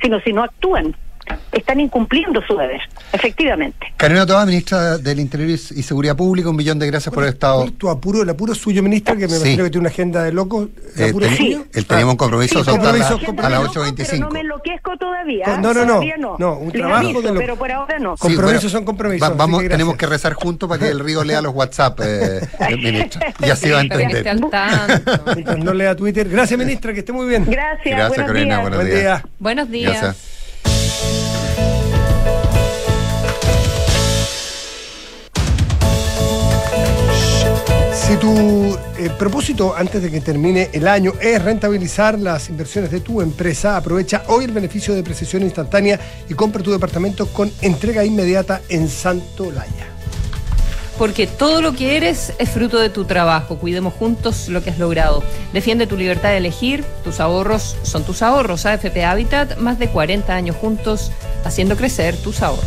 [0.01, 0.95] sino si no actúan.
[1.53, 2.81] Están incumpliendo su deber,
[3.13, 3.93] efectivamente.
[3.97, 7.57] Carolina Toa, ministra del Interior y Seguridad Pública, un millón de gracias por haber estado.
[7.61, 9.37] ¿Cuál es tu apuro, el apuro suyo, ministra, que me Sí.
[9.37, 10.69] imagino que tiene una agenda de loco.
[10.97, 11.65] ¿El Eh, apuro ten- suyo?
[11.73, 13.15] él teníamos un compromiso Sí, soltarla compromiso,
[13.47, 14.21] a las Pero 8.25.
[14.27, 15.45] no me enloquezco todavía.
[15.47, 15.87] Con- no, no, no.
[15.95, 18.17] todavía No, un trabajo aviso, de lo- Pero por ahora no.
[18.17, 21.01] Sí, Compromisos bueno, son compromisos, va- vamos, que tenemos que rezar juntos para que el
[21.01, 22.41] Río lea los WhatsApp, eh,
[22.77, 23.35] ministra.
[23.41, 24.27] Y así va a entender.
[25.59, 26.29] no lea Twitter.
[26.29, 27.45] Gracias, ministra, que esté muy bien.
[27.47, 28.61] Gracias, Gracias, buenos Carolina, días.
[28.61, 29.01] buenos Buen días.
[29.03, 29.25] día.
[29.39, 29.93] Buenos días.
[30.03, 30.38] Gracias.
[38.09, 43.01] Si tu eh, propósito antes de que termine el año es rentabilizar las inversiones de
[43.01, 48.07] tu empresa, aprovecha hoy el beneficio de precisión instantánea y compra tu departamento con entrega
[48.07, 49.89] inmediata en Santo Laya.
[50.97, 53.59] Porque todo lo que eres es fruto de tu trabajo.
[53.59, 55.23] Cuidemos juntos lo que has logrado.
[55.53, 56.85] Defiende tu libertad de elegir.
[57.05, 58.65] Tus ahorros son tus ahorros.
[58.65, 61.13] AFP Habitat, más de 40 años juntos
[61.45, 62.65] haciendo crecer tus ahorros.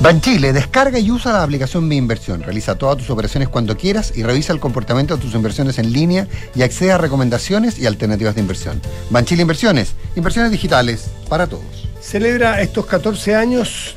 [0.00, 2.42] Banchile, descarga y usa la aplicación Mi Inversión.
[2.42, 6.28] Realiza todas tus operaciones cuando quieras y revisa el comportamiento de tus inversiones en línea
[6.54, 8.80] y accede a recomendaciones y alternativas de inversión.
[9.10, 11.88] Banchile Inversiones, inversiones digitales para todos.
[12.00, 13.96] Celebra estos 14 años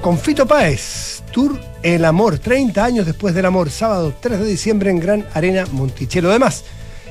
[0.00, 1.22] con Fito Páez.
[1.32, 5.66] Tour El Amor, 30 años después del amor, sábado 3 de diciembre en Gran Arena
[5.72, 6.30] Monticello.
[6.30, 6.62] Además,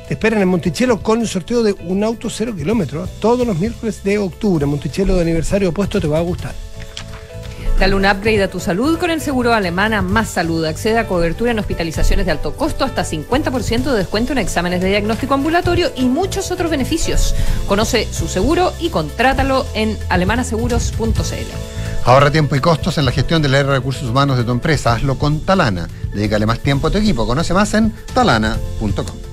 [0.08, 4.02] te esperan en Monticello con el sorteo de un auto cero kilómetros todos los miércoles
[4.04, 4.66] de octubre.
[4.66, 6.56] Monticello de aniversario opuesto te va a gustar.
[7.80, 10.64] Dale un upgrade a tu salud con el seguro alemana Más Salud.
[10.64, 14.90] Accede a cobertura en hospitalizaciones de alto costo, hasta 50% de descuento en exámenes de
[14.90, 17.36] diagnóstico ambulatorio y muchos otros beneficios.
[17.68, 21.74] Conoce su seguro y contrátalo en alemanaseguros.cl.
[22.06, 24.94] Ahorra tiempo y costos en la gestión del área de recursos humanos de tu empresa.
[24.94, 25.88] Hazlo con Talana.
[26.14, 27.26] Dedícale más tiempo a tu equipo.
[27.26, 29.33] Conoce más en talana.com.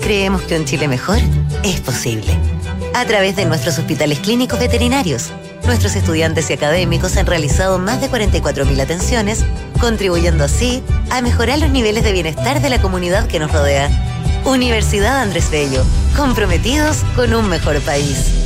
[0.00, 1.18] creemos que un Chile mejor
[1.62, 2.32] es posible.
[2.94, 5.32] A través de nuestros hospitales clínicos veterinarios,
[5.64, 9.44] nuestros estudiantes y académicos han realizado más de 44.000 atenciones,
[9.80, 13.90] contribuyendo así a mejorar los niveles de bienestar de la comunidad que nos rodea.
[14.44, 15.82] Universidad Andrés Bello,
[16.16, 18.45] comprometidos con un mejor país.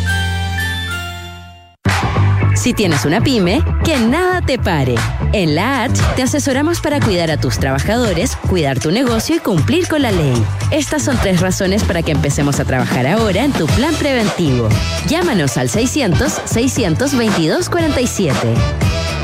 [2.61, 4.93] Si tienes una pyme, que nada te pare.
[5.33, 9.87] En la H te asesoramos para cuidar a tus trabajadores, cuidar tu negocio y cumplir
[9.87, 10.39] con la ley.
[10.69, 14.69] Estas son tres razones para que empecemos a trabajar ahora en tu plan preventivo.
[15.07, 18.31] Llámanos al 600-622-47.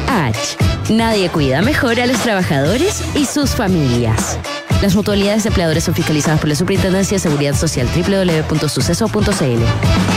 [0.08, 0.58] H.
[0.90, 4.40] Nadie cuida mejor a los trabajadores y sus familias.
[4.82, 10.17] Las mutualidades de empleadores son fiscalizadas por la Superintendencia de Seguridad Social www.suceso.cl.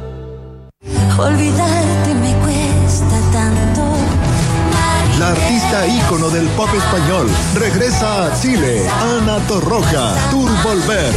[1.17, 3.83] Olvidarte me cuesta tanto.
[5.19, 8.89] La artista ícono del pop español regresa a Chile.
[8.89, 11.13] Ana Torroja, Tour Volver.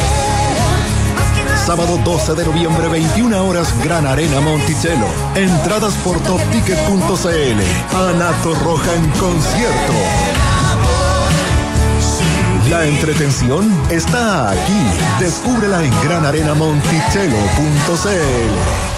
[1.65, 5.07] Sábado 12 de noviembre, 21 horas, Gran Arena Monticello.
[5.35, 7.97] Entradas por topticket.cl.
[7.97, 9.95] Ana Torroja en concierto.
[12.69, 14.87] La entretención está aquí.
[15.19, 18.94] Descúbrela en granarenamonticello.cl.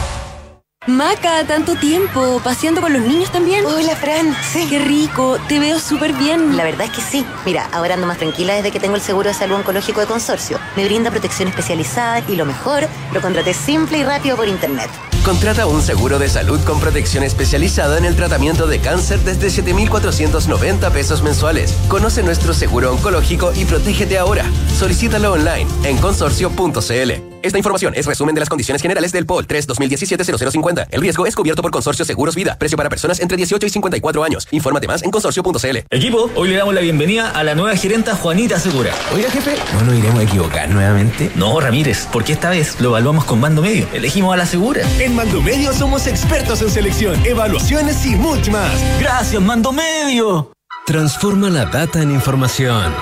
[0.87, 3.65] Maca, tanto tiempo, paseando con los niños también.
[3.67, 4.37] Hola, Fran.
[4.53, 4.67] Sí.
[4.71, 6.57] Qué rico, te veo súper bien.
[6.57, 7.27] La verdad es que sí.
[7.45, 10.61] Mira, ahora ando más tranquila desde que tengo el seguro de salud oncológico de consorcio.
[10.77, 14.89] Me brinda protección especializada y lo mejor, lo contraté simple y rápido por internet.
[15.25, 20.91] Contrata un seguro de salud con protección especializada en el tratamiento de cáncer desde 7,490
[20.91, 21.77] pesos mensuales.
[21.89, 24.45] Conoce nuestro seguro oncológico y protégete ahora.
[24.79, 27.36] Solicítalo online en consorcio.cl.
[27.47, 30.89] Esta información es resumen de las condiciones generales del POL 3 2017-0050.
[30.91, 32.59] El riesgo es cubierto por Consorcio Seguros Vida.
[32.59, 34.49] Precio para personas entre 18 y 54 años.
[34.51, 35.77] Infórmate más en consorcio.cl.
[35.91, 38.93] Equipo, hoy le damos la bienvenida a la nueva gerenta Juanita Segura.
[39.15, 41.31] Oiga, jefe, ¿no nos iremos a equivocar nuevamente?
[41.37, 43.87] No, Ramírez, porque esta vez lo evaluamos con Mando Medio.
[43.93, 44.83] Elegimos a la Segura.
[44.99, 48.73] En Mando Medio somos expertos en selección, evaluaciones y mucho más.
[48.99, 50.51] Gracias, Mando Medio.
[50.85, 52.93] Transforma la data en información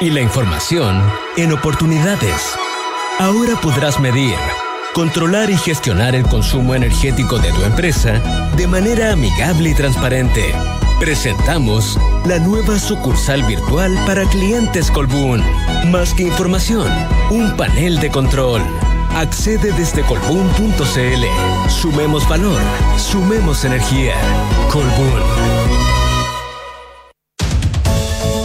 [0.00, 1.00] y la información
[1.36, 2.56] en oportunidades.
[3.18, 4.34] Ahora podrás medir,
[4.94, 8.20] controlar y gestionar el consumo energético de tu empresa
[8.58, 10.54] de manera amigable y transparente.
[11.00, 15.42] Presentamos la nueva sucursal virtual para clientes Colbún.
[15.90, 16.86] Más que información,
[17.30, 18.60] un panel de control.
[19.14, 21.70] Accede desde colbún.cl.
[21.70, 22.60] Sumemos valor,
[22.98, 24.14] sumemos energía.
[24.70, 25.22] Colbún.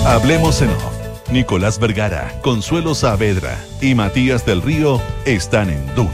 [0.05, 1.00] Hablemos en off.
[1.31, 6.11] Nicolás Vergara, Consuelo Saavedra y Matías del Río están en Duna.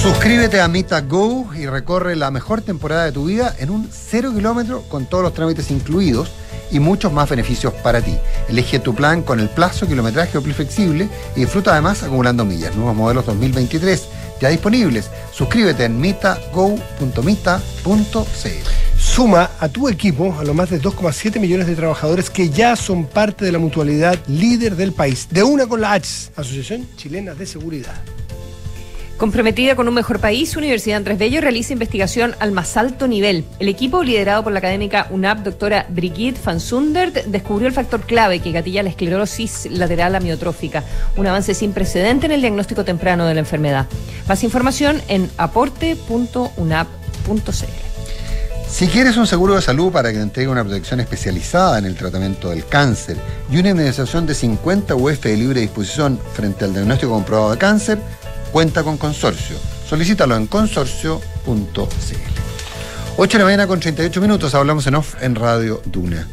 [0.00, 4.32] Suscríbete a Mita Go y recorre la mejor temporada de tu vida en un cero
[4.34, 6.30] kilómetro con todos los trámites incluidos
[6.70, 8.16] y muchos más beneficios para ti.
[8.48, 12.74] Elige tu plan con el plazo, kilometraje o plan flexible y disfruta además acumulando millas.
[12.76, 14.08] Nuevos modelos 2023
[14.40, 15.10] ya disponibles.
[15.32, 18.77] Suscríbete en mitago.mita.cl.
[19.08, 23.06] Suma a tu equipo a los más de 2,7 millones de trabajadores que ya son
[23.06, 25.26] parte de la mutualidad líder del país.
[25.30, 27.96] De una con la ACHS, Asociación Chilena de Seguridad.
[29.16, 33.44] Comprometida con un mejor país, Universidad Andrés Bello realiza investigación al más alto nivel.
[33.58, 38.38] El equipo, liderado por la académica UNAP, doctora Brigitte van Sundert, descubrió el factor clave
[38.38, 40.84] que gatilla la esclerosis lateral amiotrófica,
[41.16, 43.86] un avance sin precedente en el diagnóstico temprano de la enfermedad.
[44.28, 47.87] Más información en aporte.unap.cl.
[48.70, 51.96] Si quieres un seguro de salud para que te entregue una protección especializada en el
[51.96, 53.16] tratamiento del cáncer
[53.50, 57.98] y una indemnización de 50 UF de libre disposición frente al diagnóstico comprobado de cáncer,
[58.52, 59.56] cuenta con Consorcio.
[59.88, 61.48] Solicítalo en consorcio.cl.
[63.16, 66.28] 8 de la mañana con 38 minutos, hablamos en off en Radio Duna.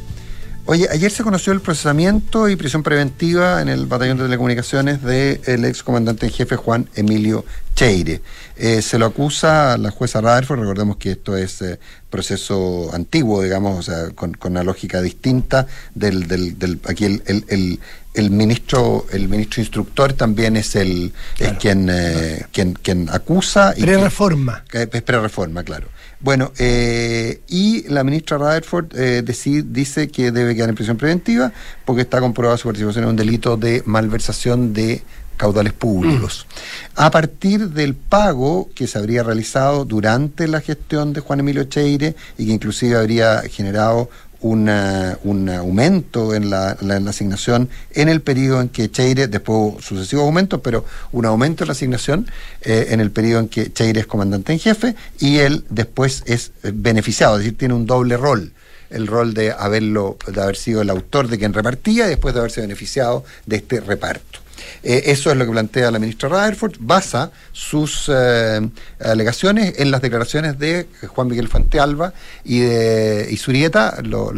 [0.67, 5.63] Oye, ayer se conoció el procesamiento y prisión preventiva en el batallón de telecomunicaciones del
[5.65, 8.21] ex comandante en jefe Juan Emilio Cheire.
[8.58, 11.78] Eh, se lo acusa a la jueza Rutherford, recordemos que esto es eh,
[12.10, 17.21] proceso antiguo, digamos, o sea, con, con una lógica distinta del, del, del aquí el,
[17.28, 17.80] el, el,
[18.16, 23.82] el ministro el ministro instructor también es el es quien, eh, quien quien acusa y
[23.82, 24.63] Pre-reforma.
[24.68, 25.89] que- es pre-reforma, claro.
[26.26, 29.23] Bueno, eh, y la ministra Rutherford eh,
[29.63, 31.51] dice que debe quedar en prisión preventiva
[31.86, 35.03] porque está comprobada su participación en un delito de malversación de
[35.38, 36.47] caudales públicos.
[36.95, 42.15] A partir del pago que se habría realizado durante la gestión de Juan Emilio Cheire
[42.39, 44.09] y que inclusive habría generado
[44.49, 46.77] una- un aumento en la,
[47.09, 51.71] asignación en el periodo en que Cheire, después sucesivos aumentos, pero un aumento en la
[51.71, 52.27] asignación
[52.61, 56.51] eh, en el periodo en que Cheire es comandante en jefe y él después es
[56.63, 58.51] eh, beneficiado, es decir, tiene un doble rol
[58.91, 62.39] el rol de haberlo de haber sido el autor de quien repartía y después de
[62.41, 64.39] haberse beneficiado de este reparto.
[64.84, 68.61] Eh, eso es lo que plantea la ministra Rutherford, basa sus eh,
[68.99, 72.13] alegaciones en las declaraciones de Juan Miguel Fantealba
[72.43, 74.32] y de y Surieta, los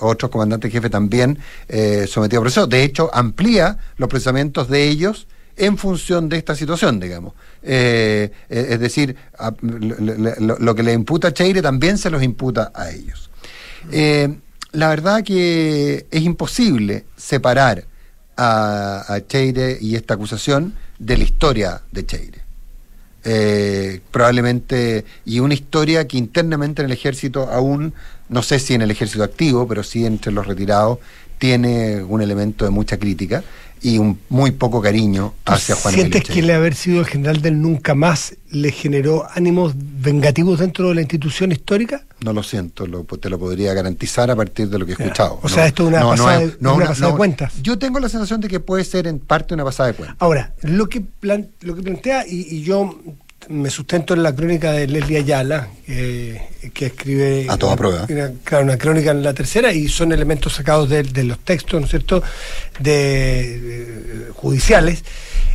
[0.00, 2.66] otros comandantes jefe también eh, sometidos a proceso.
[2.66, 7.32] De hecho, amplía los procesamientos de ellos en función de esta situación, digamos.
[7.62, 9.16] Eh, es decir,
[9.62, 13.30] lo, que le imputa a Cheire también se los imputa a ellos.
[14.72, 17.84] La verdad que es imposible separar
[18.36, 22.46] a, a Cheire y esta acusación de la historia de Cheire.
[23.28, 27.92] Eh, probablemente, y una historia que internamente en el ejército aún,
[28.28, 31.00] no sé si en el ejército activo, pero sí entre los retirados,
[31.38, 33.42] tiene un elemento de mucha crítica
[33.82, 37.42] y un muy poco cariño hacia Juan Emilio ¿Sientes que el haber sido el general
[37.42, 42.05] del nunca más le generó ánimos vengativos dentro de la institución histórica?
[42.20, 45.38] No lo siento, lo- te lo podría garantizar a partir de lo que he escuchado.
[45.42, 47.62] O sea, esto es una pasada de- una una- pasada de cuentas.
[47.62, 50.16] Yo tengo la sensación de que puede ser en parte una pasada de cuentas.
[50.18, 52.98] Ahora, lo que, plan- lo que plantea, y, y yo
[53.48, 56.40] me sustento en la crónica de Leslie Ayala, eh,
[56.74, 57.46] que escribe...
[57.48, 58.06] A toda prueba.
[58.08, 61.80] Una, claro, una crónica en la tercera, y son elementos sacados de, de los textos,
[61.80, 62.22] ¿no es cierto?,
[62.80, 65.04] de, de- judiciales.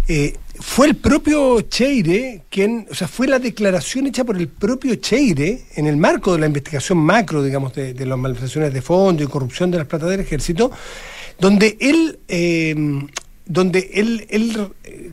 [0.07, 4.95] Eh, fue el propio Cheire quien, o sea, fue la declaración hecha por el propio
[4.95, 9.23] Cheire en el marco de la investigación macro, digamos, de, de las malversaciones de fondo
[9.23, 10.71] y corrupción de las plata del ejército,
[11.39, 12.75] donde él, eh,
[13.45, 15.11] donde él, él eh,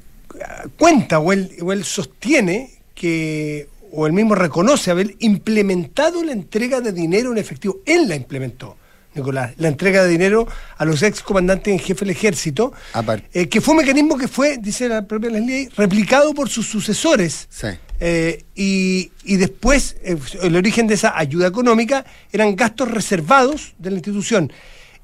[0.76, 6.80] cuenta o él, o él sostiene que, o él mismo reconoce haber implementado la entrega
[6.80, 7.78] de dinero en efectivo.
[7.86, 8.76] Él la implementó,
[9.14, 12.72] Nicolás, la entrega de dinero a los ex comandantes en jefe del ejército,
[13.32, 17.46] eh, que fue un mecanismo que fue, dice la propia Leslie, replicado por sus sucesores.
[17.50, 17.68] Sí.
[18.00, 23.90] Eh, y, y después, eh, el origen de esa ayuda económica eran gastos reservados de
[23.90, 24.52] la institución.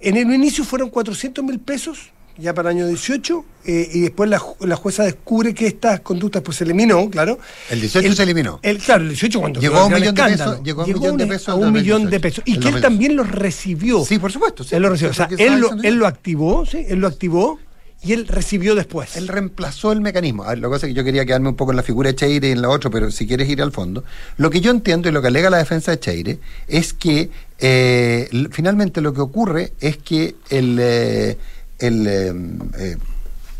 [0.00, 4.28] En el inicio fueron 400 mil pesos, ya para el año 18, eh, y después
[4.28, 7.38] la, la jueza descubre que estas conductas pues se eliminó, claro.
[7.70, 8.58] El 18 se eliminó.
[8.62, 11.16] El, claro, el 18 cuando Llegó a un millón de pesos, llegó a un millón
[11.16, 12.10] de pesos a un millón 2018.
[12.10, 12.44] de pesos.
[12.46, 12.82] Y que él 2018.
[12.82, 14.04] también los recibió.
[14.04, 14.64] Sí, por supuesto.
[14.64, 14.74] sí.
[14.74, 15.10] él lo recibió.
[15.10, 17.58] O sea, él lo, él lo activó, sí, él lo activó
[18.04, 19.16] y él recibió después.
[19.16, 20.44] Él reemplazó el mecanismo.
[20.44, 22.10] A ver, lo que pasa es que yo quería quedarme un poco en la figura
[22.10, 24.04] de Cheire y en la otra, pero si quieres ir al fondo,
[24.36, 28.28] lo que yo entiendo y lo que alega la defensa de Cheire es que eh,
[28.50, 31.38] finalmente lo que ocurre es que el, eh,
[31.78, 32.32] el, eh,
[32.78, 32.96] eh,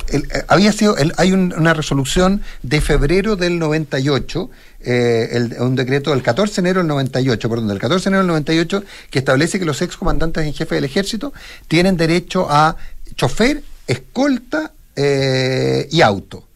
[0.08, 4.50] el- eh, había sido el- hay un- una resolución de febrero del 98
[4.80, 8.22] eh, el- un decreto del 14 de enero del 98 perdón del 14 de enero
[8.22, 11.32] del 98 que establece que los ex comandantes en jefe del ejército
[11.68, 12.76] tienen derecho a
[13.16, 16.46] chofer escolta eh, y auto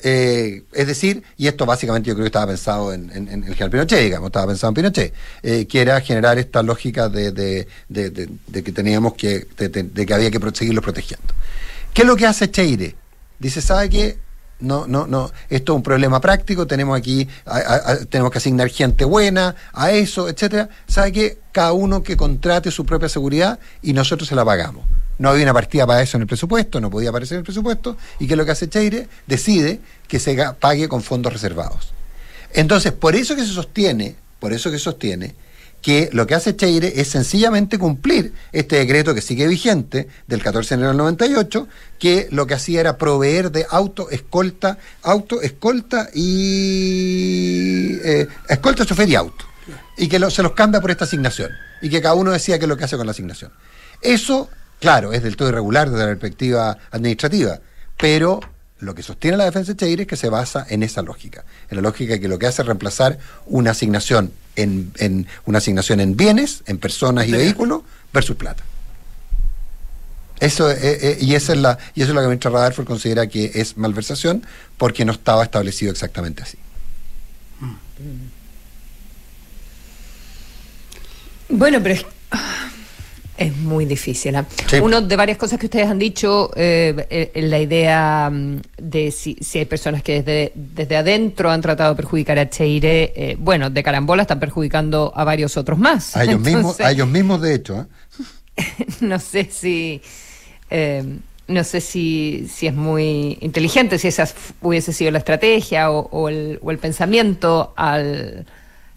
[0.00, 4.00] eh, es decir, y esto básicamente yo creo que estaba pensado en, el general Pinochet,
[4.02, 7.66] digamos, estaba pensado en Pinochet, eh, que era generar esta lógica de, de-
[8.62, 11.34] que teníamos que, de, que había que seguirlos protegiendo.
[11.92, 12.94] ¿Qué es lo que hace Cheire?
[13.38, 14.18] Dice, ¿sabe qué?
[14.60, 19.04] No, no, no, esto es un problema práctico, tenemos aquí, a- tenemos que asignar gente
[19.04, 20.68] buena a eso, etcétera.
[20.88, 21.38] ¿Sabe qué?
[21.52, 24.84] Cada uno que contrate su propia seguridad y nosotros se la pagamos.
[25.18, 27.96] No había una partida para eso en el presupuesto, no podía aparecer en el presupuesto,
[28.18, 29.08] y ¿qué es lo que hace Cheire?
[29.26, 31.92] Decide que se pague con fondos reservados.
[32.52, 35.34] Entonces, por eso que se sostiene, por eso que sostiene
[35.82, 40.70] que lo que hace Cheire es sencillamente cumplir este decreto que sigue vigente del 14
[40.70, 46.08] de enero del 98, que lo que hacía era proveer de auto, escolta, auto, escolta
[46.14, 49.44] y eh, escolta, chofer y auto.
[49.96, 51.50] Y que se los cambia por esta asignación.
[51.80, 53.52] Y que cada uno decía qué es lo que hace con la asignación.
[54.00, 54.48] Eso,
[54.80, 57.60] claro, es del todo irregular desde la perspectiva administrativa,
[57.96, 58.40] pero
[58.80, 61.76] lo que sostiene la defensa de Cheire es que se basa en esa lógica, en
[61.76, 66.00] la lógica de que lo que hace es reemplazar una asignación en, en una asignación
[66.00, 68.62] en bienes, en personas y vehículos versus plata.
[70.40, 72.86] Eso, eh, eh, y, esa es la, y eso es lo que el ministro Rutherford
[72.86, 76.58] considera que es malversación porque no estaba establecido exactamente así.
[81.48, 82.02] Bueno, pero
[83.38, 84.36] es, muy difícil.
[84.36, 84.44] ¿ah?
[84.66, 84.76] Sí.
[84.76, 89.36] Uno de varias cosas que ustedes han dicho, eh, eh, la idea mm, de si,
[89.40, 93.70] si hay personas que desde, desde adentro han tratado de perjudicar a Cheire, eh, bueno,
[93.70, 96.16] de carambola están perjudicando a varios otros más.
[96.16, 97.80] A ellos, Entonces, mismos, a ellos mismos, de hecho.
[97.80, 98.84] ¿eh?
[99.00, 100.02] no sé si
[100.70, 104.28] eh, no sé si, si es muy inteligente, si esa
[104.60, 108.44] hubiese sido la estrategia o, o el, o el pensamiento al,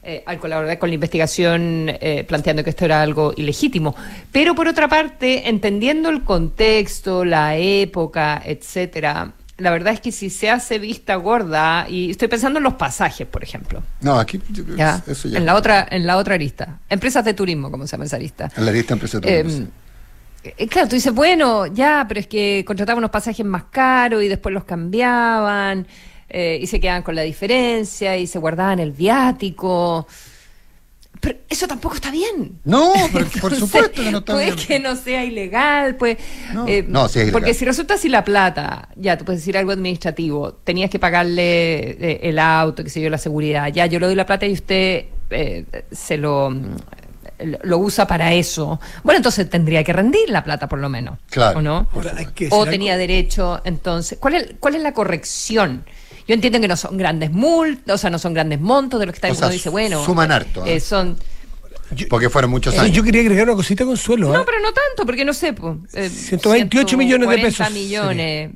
[0.03, 3.95] eh, al colaborar con la investigación eh, planteando que esto era algo ilegítimo.
[4.31, 10.31] Pero por otra parte, entendiendo el contexto, la época, etcétera, la verdad es que si
[10.31, 13.83] se hace vista gorda, y estoy pensando en los pasajes, por ejemplo.
[14.01, 15.03] No, aquí yo creo que ¿ya?
[15.05, 15.37] eso ya.
[15.37, 16.79] En la otra, en la otra arista.
[16.89, 18.51] Empresas de turismo, como se llama esa arista.
[18.57, 19.67] En la lista empresa de turismo,
[20.43, 20.53] sí.
[20.57, 24.27] eh, claro, tú dices, bueno, ya, pero es que contrataban unos pasajes más caros y
[24.27, 25.85] después los cambiaban
[26.33, 30.07] eh, y se quedaban con la diferencia y se guardaban el viático.
[31.19, 32.59] Pero eso tampoco está bien.
[32.63, 34.67] No, pero por supuesto que no está puede bien.
[34.67, 36.17] que no sea ilegal, pues.
[36.53, 36.65] No.
[36.87, 37.31] No, sí es ilegal.
[37.33, 41.91] Porque si resulta si la plata, ya, tú puedes decir algo administrativo, tenías que pagarle
[41.91, 44.53] eh, el auto, qué sé yo, la seguridad, ya, yo le doy la plata y
[44.53, 46.49] usted eh, se lo,
[47.39, 48.79] lo usa para eso.
[49.03, 51.19] Bueno, entonces tendría que rendir la plata por lo menos.
[51.29, 51.59] Claro.
[51.59, 51.87] ¿O no?
[51.93, 54.17] Ahora, hay que O decir tenía derecho, entonces.
[54.19, 55.83] ¿Cuál es, ¿Cuál es la corrección?
[56.31, 59.11] Yo entiendo que no son grandes multas, o sea, no son grandes montos de lo
[59.11, 60.05] que está O sea, Uno dice, bueno.
[60.05, 60.75] suman harto, ¿eh?
[60.75, 61.17] eh, son.
[62.09, 62.95] Porque fueron muchos años.
[62.95, 64.31] Yo quería agregar una cosita, Consuelo.
[64.31, 64.43] No, ¿eh?
[64.45, 65.51] pero no tanto, porque no sé.
[65.51, 68.51] po, eh, 128 millones de 140 pesos millones.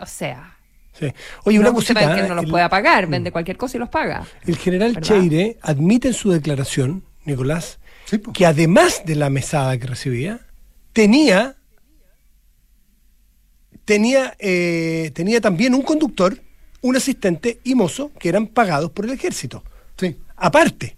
[0.00, 0.56] O sea.
[0.98, 1.12] Sí.
[1.44, 2.12] Oye, no una cosita.
[2.12, 2.28] que ¿eh?
[2.28, 4.26] no los el- pueda pagar, vende cualquier cosa y los paga.
[4.44, 5.08] El general ¿Verdad?
[5.08, 7.78] Cheire admite en su declaración, Nicolás,
[8.34, 10.40] que además de la mesada que recibía,
[10.92, 11.54] tenía
[13.84, 16.36] tenía eh, tenía también un conductor,
[16.82, 19.64] un asistente y mozo que eran pagados por el ejército.
[19.96, 20.16] Sí.
[20.36, 20.96] Aparte.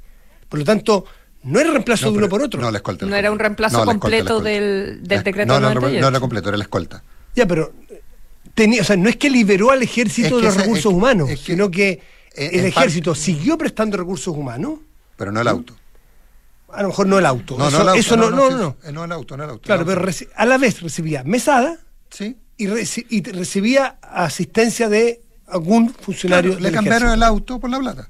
[0.49, 1.05] Por lo tanto,
[1.45, 2.61] no era reemplazo No, de uno pero- por otro.
[2.61, 3.07] No, la escolta.
[3.07, 4.49] No era un reemplazo No, completo escolta.
[4.51, 6.01] del, del decreto no, no, no, 98.
[6.03, 7.03] no era completo, era la escolta.
[7.35, 8.01] Ya, pero eh,
[8.55, 10.97] tenía, o sea, no es que liberó al ejército Es que de los recursos es-
[10.97, 12.01] humanos, es que- sino que
[12.35, 14.79] el ejército siguió prestando recursos humanos.
[15.17, 15.75] Pero no el auto.
[16.73, 17.57] A lo mejor no el auto.
[17.59, 18.01] No, eso, no el auto.
[18.01, 18.77] eso no, no, no.
[18.83, 18.89] sí.
[18.89, 19.63] Eh, No el auto, no el auto.
[19.63, 20.11] Claro, el pero auto.
[20.11, 21.79] reci- a la vez recibía mesada
[22.11, 22.37] Sí.
[22.57, 25.21] y, reci- y te- recibía asistencia de
[25.55, 26.51] algún funcionario.
[26.53, 27.15] Claro, le cambiaron ejército.
[27.15, 28.09] el auto por la plata.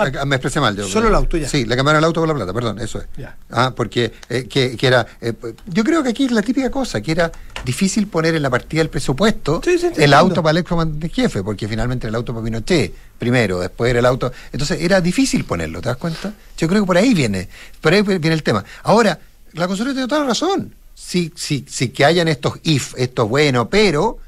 [0.00, 0.76] Ah, me expresé mal.
[0.76, 1.48] yo- solo el auto, ya.
[1.48, 3.06] Sí, le cambiaron el auto por la plata, perdón, eso es.
[3.16, 3.36] Ya.
[3.50, 5.04] Ah, porque eh, que, que era.
[5.20, 5.32] eh,
[5.66, 7.32] yo creo que aquí es la típica cosa, que era
[7.64, 11.08] difícil poner en la partida del presupuesto Sí, sí, te el auto para el excomandante
[11.08, 14.30] jefe, porque finalmente era el auto para Pinochet primero, después era el auto.
[14.52, 16.32] Entonces era difícil ponerlo, ¿te das cuenta?
[16.56, 17.48] Yo creo que por ahí viene,
[17.80, 18.64] por ahí viene el tema.
[18.84, 19.18] Ahora,
[19.54, 20.74] la consulta tiene toda la razón.
[20.94, 24.18] Sí, sí, sí que hayan estos if, esto es bueno, pero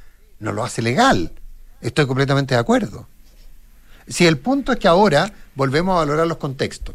[0.40, 1.30] no lo hace legal.
[1.80, 3.06] Estoy completamente de acuerdo.
[4.08, 6.94] Si el punto es que ahora volvemos a valorar los contextos.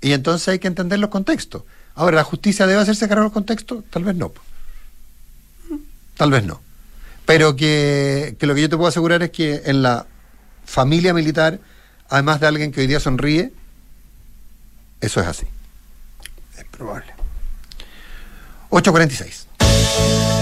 [0.00, 1.62] Y entonces hay que entender los contextos.
[1.94, 3.84] Ahora, ¿la justicia debe hacerse cargo de los contextos?
[3.90, 4.32] Tal vez no.
[6.16, 6.60] Tal vez no.
[7.26, 10.06] Pero que, que lo que yo te puedo asegurar es que en la
[10.64, 11.60] familia militar,
[12.08, 13.52] además de alguien que hoy día sonríe,
[15.00, 15.46] eso es así.
[16.56, 17.12] Es probable.
[18.70, 20.39] 846.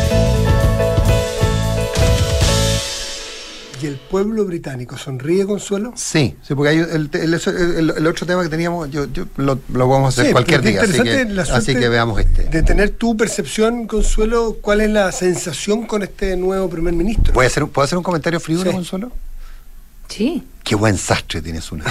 [3.80, 5.92] ¿Y el pueblo británico sonríe, Consuelo?
[5.96, 9.58] Sí, sí, porque hay el, el- el- el otro tema que teníamos, yo, yo lo,
[9.72, 12.44] lo vamos a hacer Sí, cualquier día, así que, la así que veamos este.
[12.44, 17.32] De tener tu percepción, Consuelo, ¿cuál es la sensación con este nuevo primer ministro?
[17.32, 18.70] ¿Puedo hacer, un- ¿puedo hacer un comentario frío, Sí.
[18.70, 19.12] Consuelo?
[20.08, 20.42] Sí.
[20.64, 21.84] Qué buen sastre tienes una.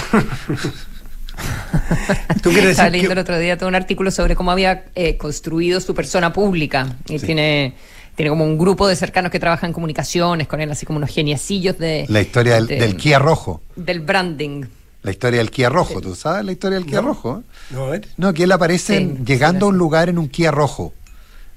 [2.42, 5.16] ¿Tú quieres Estaba leyendo que- el otro día todo un artículo sobre cómo había eh,
[5.16, 6.96] construido su persona pública.
[7.08, 7.74] Y tiene,
[8.18, 11.10] tiene como un grupo de cercanos que trabajan en comunicaciones con él, así como unos
[11.10, 13.62] geniecillos de, La historia del, de- del Kia rojo.
[13.76, 14.64] del branding.
[15.04, 17.06] La historia del Kia rojo, ¿tú sabes la historia del Kia No.
[17.08, 17.44] rojo?
[17.70, 18.08] No, a ver.
[18.16, 20.92] No, que él aparece Sí, llegando a un lugar en un Kia rojo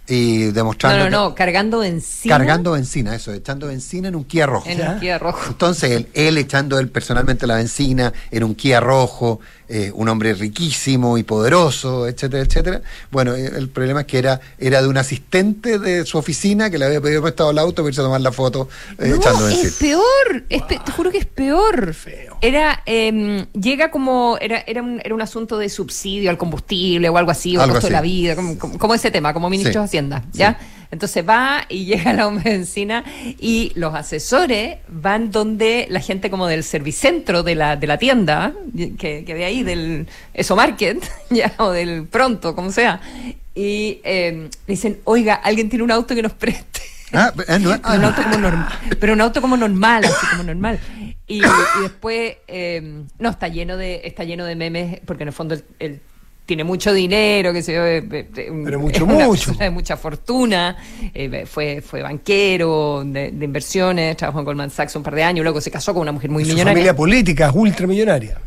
[0.08, 4.24] y No, demostrando no, que- no, cargando benzina cargando benzina, eso, echando benzina en un
[4.26, 4.70] Kia rojo.
[4.70, 5.42] en un Kia rojo.
[5.50, 9.40] Entonces, él, él echando él personalmente la benzina en un Kia rojo,
[9.74, 12.82] eh, un hombre riquísimo y poderoso, etcétera, etcétera.
[13.10, 16.78] Bueno, eh, el problema es que era, era de un asistente de su oficina que
[16.78, 18.68] le había pedido prestado el auto para irse a tomar la foto
[19.00, 19.68] eh, echando No, benzina.
[19.70, 21.96] es peor, es pe- te juro que es peor.
[22.42, 27.18] Era, eh, llega como, era, era, un, era un asunto de subsidio al combustible o
[27.18, 28.02] algo así, o al Algo costo de así.
[28.02, 29.80] la vida, como, como- como ese tema, como ministro Sí.
[29.80, 30.60] de Hacienda, ¿ya?
[30.92, 33.04] Entonces va y llega la oficina
[33.40, 38.54] y los asesores van donde la gente como del servicentro de la, de la tienda,
[38.98, 43.02] que, que ve ahí, del Eso Market, ya, o del Pronto, como sea,
[43.56, 46.82] y eh, dicen, oiga, alguien tiene un auto que nos preste.
[47.14, 50.80] Ah, eh, no, un auto como normal, pero un auto como normal, así como normal.
[51.28, 55.34] Y, y después, eh, no, está lleno de está lleno de memes, porque en el
[55.34, 56.02] fondo él, él
[56.46, 58.02] tiene mucho dinero, que se ve,
[58.34, 59.54] Pero mucho, una mucho.
[59.54, 60.76] de mucha fortuna,
[61.14, 65.44] eh, fue, fue banquero de, de inversiones, trabajó en Goldman Sachs un par de años,
[65.44, 66.72] luego se casó con una mujer muy millonaria.
[66.74, 68.38] familia política ultramillonaria.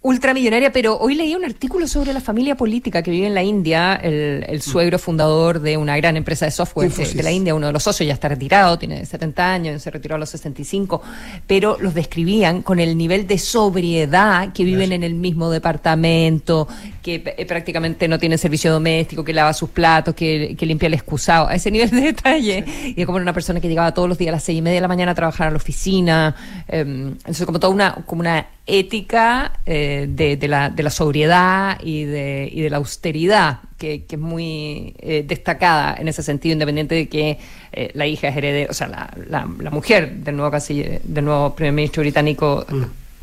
[0.00, 3.96] Ultramillonaria, pero hoy leí un artículo sobre la familia política que vive en la India,
[3.96, 7.72] el, el suegro fundador de una gran empresa de software de, la India, uno de
[7.72, 11.02] los socios ya está retirado, tiene 70 años, se retiró a los 65,
[11.48, 16.68] pero los describían con el nivel de sobriedad que viven en el mismo departamento,
[17.02, 20.94] que eh, prácticamente no tiene servicio doméstico, que lava sus platos, que, que limpia el
[20.94, 22.64] excusado, a ese nivel de detalle.
[22.94, 24.76] Y es como una persona que llegaba todos los días a las seis y media
[24.76, 26.36] de la mañana a trabajar a la oficina.
[26.68, 31.80] eh, entonces, como toda una, como una ética eh, de, de la, de la sobriedad
[31.82, 36.52] y de, y de la austeridad, que, que es muy eh, destacada en ese sentido,
[36.52, 37.38] independiente de que
[37.72, 41.24] eh, la hija es heredera, o sea, la, la, la mujer del nuevo canciller, del
[41.24, 42.66] nuevo primer ministro británico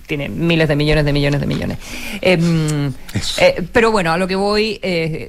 [0.07, 1.77] tiene miles de millones de millones de millones.
[2.21, 2.93] Em,
[3.71, 4.79] pero bueno, a lo que voy,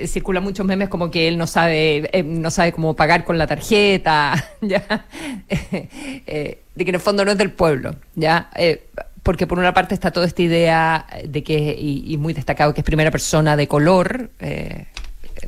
[0.06, 4.52] circulan muchos memes como que él no sabe, no sabe cómo pagar con la tarjeta,
[4.60, 5.06] ya,
[5.48, 8.50] de que en el fondo no es del pueblo, ya.
[9.26, 12.80] Porque por una parte está toda esta idea de que, y, y muy destacado, que
[12.80, 14.86] es primera persona de color, eh,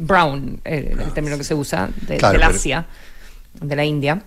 [0.00, 2.86] brown, eh, el término que se usa, de, Claro, del pero- Asia,
[3.60, 4.20] de la India.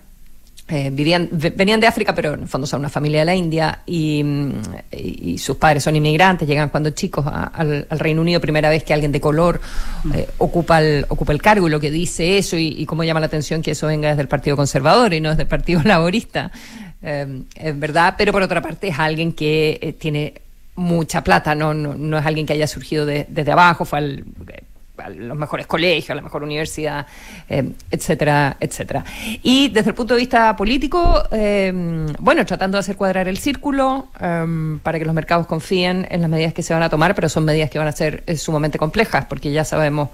[0.68, 3.34] Eh, vivían, ve- venían de África, pero en el fondo son una familia de la
[3.34, 4.24] India y,
[4.92, 8.70] y- y sus padres son inmigrantes, llegan cuando chicos a- al, al Reino Unido, primera
[8.70, 9.60] vez que alguien de color
[10.14, 13.20] eh, ocupa, el, ocupa el cargo y lo que dice eso y, y cómo llama
[13.20, 16.50] la atención que eso venga desde el Partido Conservador y no desde el Partido Laborista,
[17.02, 20.34] eh, es verdad, pero por otra parte es alguien que eh, tiene
[20.74, 24.24] mucha plata, no, no, no es alguien que haya surgido de- desde abajo, fue al
[24.98, 27.06] a los mejores colegios, a la mejor universidad,
[27.48, 29.04] eh, etcétera, etcétera.
[29.42, 31.72] Y desde el punto de vista político, eh,
[32.20, 36.30] bueno, tratando de hacer cuadrar el círculo eh, para que los mercados confíen en las
[36.30, 38.78] medidas que se van a tomar, pero son medidas que van a ser eh, sumamente
[38.78, 40.10] complejas, porque ya sabemos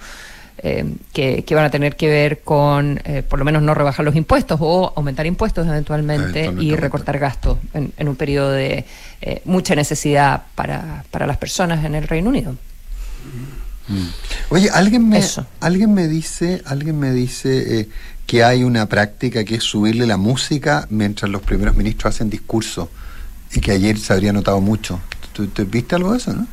[0.59, 4.05] eh, que, que van a tener que ver con, eh, por lo menos, no rebajar
[4.05, 6.77] los impuestos o aumentar impuestos eventualmente y Eventualmente.
[6.81, 8.85] recortar gastos en, en un periodo de
[9.21, 12.55] eh, mucha necesidad para, para las personas en el Reino Unido.
[14.51, 15.23] Oye, alguien me,
[15.61, 17.89] alguien me dice, alguien me dice eh,
[18.27, 22.91] que hay una práctica que es subirle la música mientras los primeros ministros hacen discurso
[23.53, 25.01] y que ayer se habría notado mucho.
[25.33, 26.47] ¿Tú, tú viste algo de eso, no?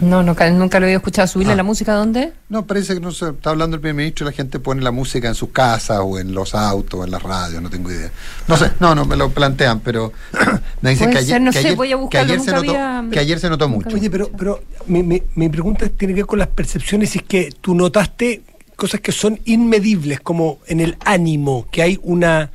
[0.00, 1.28] No, nunca, nunca lo había escuchado.
[1.28, 1.56] ¿Subirle Ah.
[1.56, 2.32] la música dónde?
[2.48, 4.90] No, parece que no se está hablando el primer ministro y la gente pone la
[4.90, 8.10] música en sus casas o en los autos o en las radios, no tengo idea.
[8.48, 10.12] No sé, no, no me lo plantean, pero
[10.80, 12.50] me dicen que ayer, ser, no que sé, ayer- voy a que buscarlo, ayer se
[12.52, 13.94] notó, había- que ayer se notó mucho.
[13.96, 17.24] Oye, pero, pero mi, mi, mi pregunta tiene que ver con las percepciones, si es
[17.24, 18.42] que tú notaste
[18.76, 22.50] cosas que son inmedibles, como en el ánimo, que hay una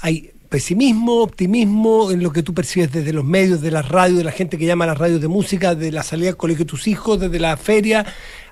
[0.00, 4.22] hay pesimismo, optimismo en lo que tú percibes desde los medios, de la radio, de
[4.22, 6.68] la gente que llama a las radios de música, de la salida al colegio de
[6.70, 8.06] tus hijos, desde la feria.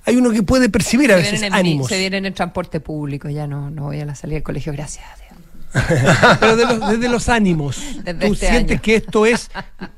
[0.05, 1.87] Hay uno que puede percibir a veces en, ánimos.
[1.87, 5.05] se vienen en transporte público, ya no, no voy a la salida del colegio, gracias.
[5.05, 6.37] a Dios.
[6.41, 7.81] Pero de los- desde los ánimos.
[8.05, 8.83] Desde ¿Tú este sientes año.
[8.83, 9.49] que esto es,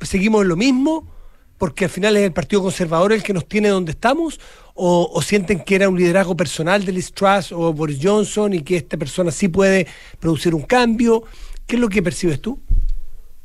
[0.03, 1.09] seguimos en lo mismo?
[1.57, 4.39] Porque al final es el Partido Conservador el que nos tiene donde estamos,
[4.75, 8.61] o, o sienten que era un liderazgo personal de Liz Truss o Boris Johnson y
[8.61, 9.87] que esta persona sí puede
[10.21, 11.25] producir un cambio.
[11.67, 12.61] ¿Qué es lo que percibes tú?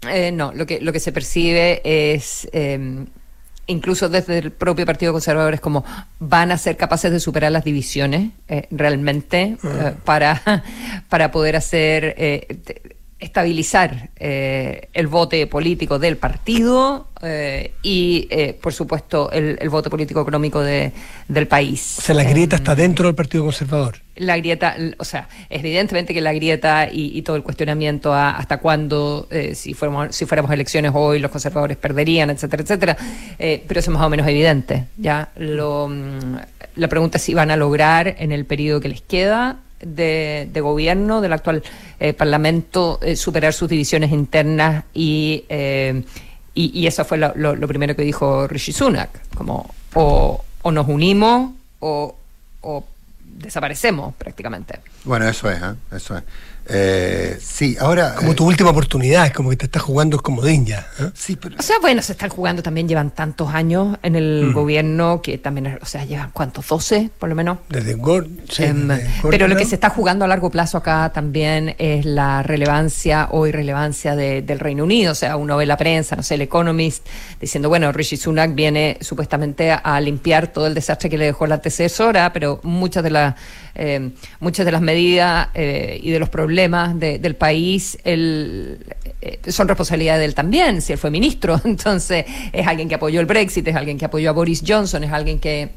[0.09, 3.05] Eh, no, lo que, lo que se percibe es, eh,
[3.67, 5.83] incluso desde el propio Partido Conservador, es como
[6.19, 10.63] van a ser capaces de superar las divisiones eh, realmente eh, para,
[11.09, 18.57] para poder hacer, eh, te- estabilizar eh, el voto político del partido eh, y, eh,
[18.61, 20.93] por supuesto, el, el voto político económico de,
[21.27, 21.97] del país.
[21.99, 23.97] O sea, la grieta está dentro del Partido Conservador.
[24.15, 28.57] la grieta, o sea, evidentemente que la grieta y, y todo el cuestionamiento a hasta
[28.57, 32.97] cuándo, eh, si, fuéramos, si fuéramos elecciones hoy, los conservadores perderían, etcétera, etcétera,
[33.37, 34.85] eh, pero eso es más o menos evidente.
[34.97, 36.37] ya Lo, mm,
[36.75, 40.61] La pregunta es si van a lograr en el periodo que les queda de, de
[40.61, 41.63] gobierno del actual
[41.99, 46.03] eh, Parlamento eh, superar sus divisiones internas y, eh,
[46.53, 50.87] y, y eso fue lo, lo- primero que dijo Rishi Sunak, como o, o nos
[50.87, 52.15] unimos o,
[52.61, 52.83] o
[53.23, 54.79] desaparecemos prácticamente.
[55.05, 55.75] Bueno, eso es, ¿eh?
[55.95, 56.23] eso es.
[56.69, 58.15] Eh, sí, ahora.
[58.15, 60.87] Como eh, tu última oportunidad, es como que te estás jugando el comodín ya.
[60.99, 61.09] ¿eh?
[61.13, 61.55] Sí, pero.
[61.57, 64.53] O sea, bueno, se están jugando también, llevan tantos años en el Mm.
[64.53, 67.57] gobierno que también, o sea, llevan cuántos, 12 por lo menos.
[67.69, 68.27] Desde Gord.
[68.49, 71.75] sí, Em, desde Gordon pero lo que se está jugando a largo plazo acá también
[71.79, 75.11] es la relevancia o irrelevancia de- del Reino Unido.
[75.11, 77.05] O sea, uno ve la prensa, no sé, el Economist,
[77.41, 81.55] diciendo, bueno, Rishi Sunak viene supuestamente a, limpiar todo el desastre que le dejó la
[81.55, 83.35] antecesora, pero muchas de las
[83.75, 84.11] eh,
[84.41, 88.77] muchas de las medidas eh, y de los problemas de- del país eh,
[89.47, 91.59] son responsabilidad de él también, si él fue ministro.
[91.65, 95.11] Entonces, es alguien que apoyó el Brexit, es alguien que apoyó a Boris Johnson, es
[95.11, 95.69] alguien que.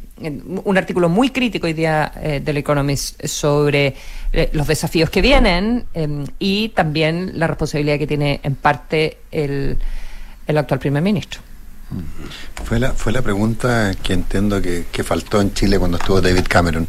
[0.65, 3.95] Un artículo muy crítico hoy día eh, del Economist sobre
[4.33, 9.77] eh, los desafíos que vienen eh, y también la responsabilidad que tiene en parte el,
[10.47, 11.41] el actual primer ministro.
[12.65, 16.47] Fue la, fue la pregunta que entiendo que, que faltó en Chile cuando estuvo David
[16.49, 16.89] Cameron.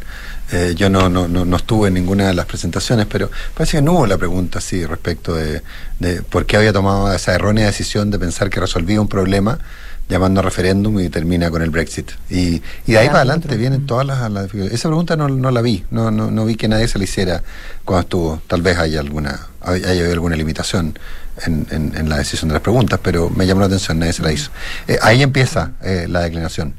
[0.52, 3.82] Eh, yo no, no, no, no estuve en ninguna de las presentaciones, pero parece que
[3.82, 5.62] no hubo la pregunta así respecto de,
[5.98, 9.58] de por qué había tomado esa errónea decisión de pensar que resolvía un problema
[10.06, 12.10] llamando a referéndum y termina con el Brexit.
[12.28, 14.78] Y, y de ahí para adelante vienen todas las, las dificultades.
[14.78, 17.42] Esa pregunta no, no la vi, no, no, no vi que nadie se la hiciera
[17.84, 18.42] cuando estuvo.
[18.46, 20.98] Tal vez haya alguna, haya habido alguna limitación
[21.46, 24.22] en, en- en la decisión de las preguntas, pero me llamó la atención, nadie se
[24.22, 24.50] la hizo.
[24.88, 26.74] Eh, ahí empieza eh, la declinación.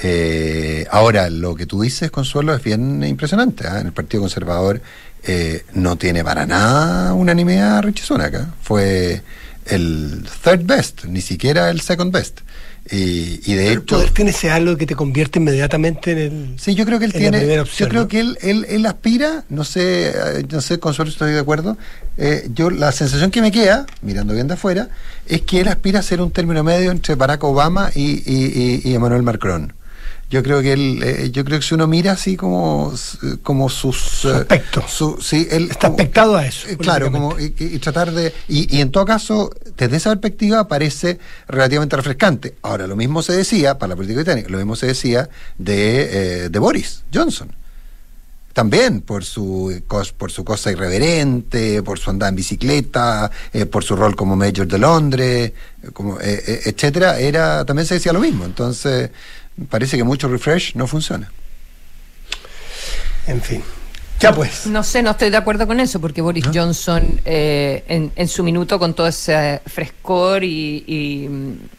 [0.00, 3.66] Eh, ahora, lo que tú dices, Consuelo, es bien impresionante.
[3.66, 3.80] ¿ah?
[3.80, 4.80] En el Partido Conservador
[5.24, 8.34] eh, no tiene para nada unanimidad Richie Sunak.
[8.36, 8.46] ¿ah?
[8.62, 9.22] Fue
[9.66, 12.40] el third best, ni siquiera el second best.
[12.90, 13.96] Y, y de El hecho...
[13.96, 16.54] poder tiene ese algo que te convierte inmediatamente en el.
[16.58, 17.38] Sí, yo creo que él tiene.
[17.38, 18.08] primera Yo opción, creo ¿no?
[18.08, 21.76] que él, él, él aspira, no sé, eh, no sé, Consuelo, si estoy de acuerdo.
[22.16, 24.88] eh, yo la sensación que me queda, mirando bien de afuera,
[25.26, 28.94] es que él aspira a ser un término medio entre Barack Obama y, y- y
[28.94, 29.74] Emmanuel Macron.
[30.30, 32.92] Yo creo que él, eh, yo creo que si uno mira así como,
[33.42, 34.84] como sus Su eh, aspecto.
[34.86, 36.68] su- sí, él Está aspectado a eso.
[36.68, 37.48] eh, claro, como y,
[37.78, 41.18] tratar de y, y en todo caso desde esa perspectiva parece
[41.48, 42.56] relativamente refrescante.
[42.60, 46.48] Ahora lo mismo se decía para la política británica, lo mismo se decía de, eh,
[46.50, 47.50] de Boris Johnson.
[48.52, 49.80] También por su
[50.18, 54.66] por su cosa irreverente, por su andada en bicicleta, eh, por su rol como mayor
[54.66, 55.52] de Londres,
[55.92, 58.44] como eh, etcétera, era también se decía lo mismo.
[58.44, 59.10] Entonces
[59.68, 61.30] parece que mucho refresh no funciona.
[63.26, 63.62] En fin.
[64.20, 64.66] Ya pues.
[64.66, 68.42] No sé, no estoy de acuerdo con eso, porque Boris Johnson eh, en, en su
[68.42, 71.28] minuto con todo ese frescor y, y-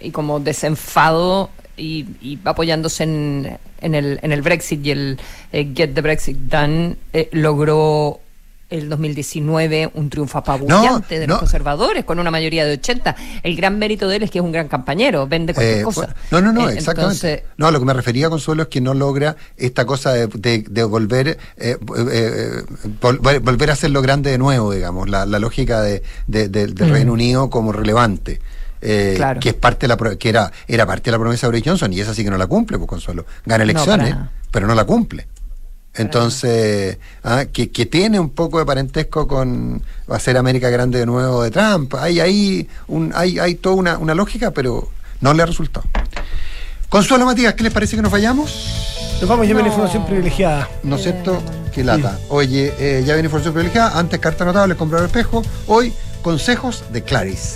[0.07, 5.19] y como desenfado y, y apoyándose en, en el, en el Brexit y el
[5.51, 8.21] eh, Get the Brexit Done, eh, logró
[8.70, 11.39] el 2019 un triunfo apabullante de los no.
[11.39, 13.15] conservadores con una mayoría de 80.
[13.43, 16.15] El gran mérito de él es que es un gran campañero, vende cualquier Eh, cosa.
[16.32, 17.15] no, no, no, Eh, exactamente.
[17.28, 20.28] entonces, no, a lo que me refería, Consuelo, es que no logra esta cosa de,
[20.28, 21.78] de- de volver eh, eh,
[22.11, 22.63] eh,
[23.01, 26.91] volver, a hacerlo grande de nuevo, digamos, la, la lógica de, de- Mm.
[26.91, 28.39] Reino Unido como relevante.
[28.82, 29.41] eh, Claro.
[29.41, 31.91] que es parte de la que era era parte de la promesa de Boris Johnson
[31.91, 34.15] y esa sí que no la cumple pues Consuelo gana elecciones
[34.51, 35.28] pero no la cumple
[35.96, 41.44] entonces ah, que, que tiene un poco de parentesco con hacer América grande de nuevo
[41.44, 44.90] de Trump hay ahí un hay hay toda una, una lógica pero
[45.22, 45.86] no le ha resultado
[46.90, 48.50] Consuelo Matías, ¿qué les parece que nos vayamos?
[49.22, 49.68] Nos vamos, ya viene No.
[49.68, 50.68] información privilegiada.
[50.82, 51.40] ¿No es cierto?
[51.72, 52.18] Qué lata.
[52.30, 54.00] Oye, eh, ya viene información privilegiada.
[54.00, 55.44] Antes carta notable, comprar espejo.
[55.68, 57.48] Hoy, consejos de Clarice.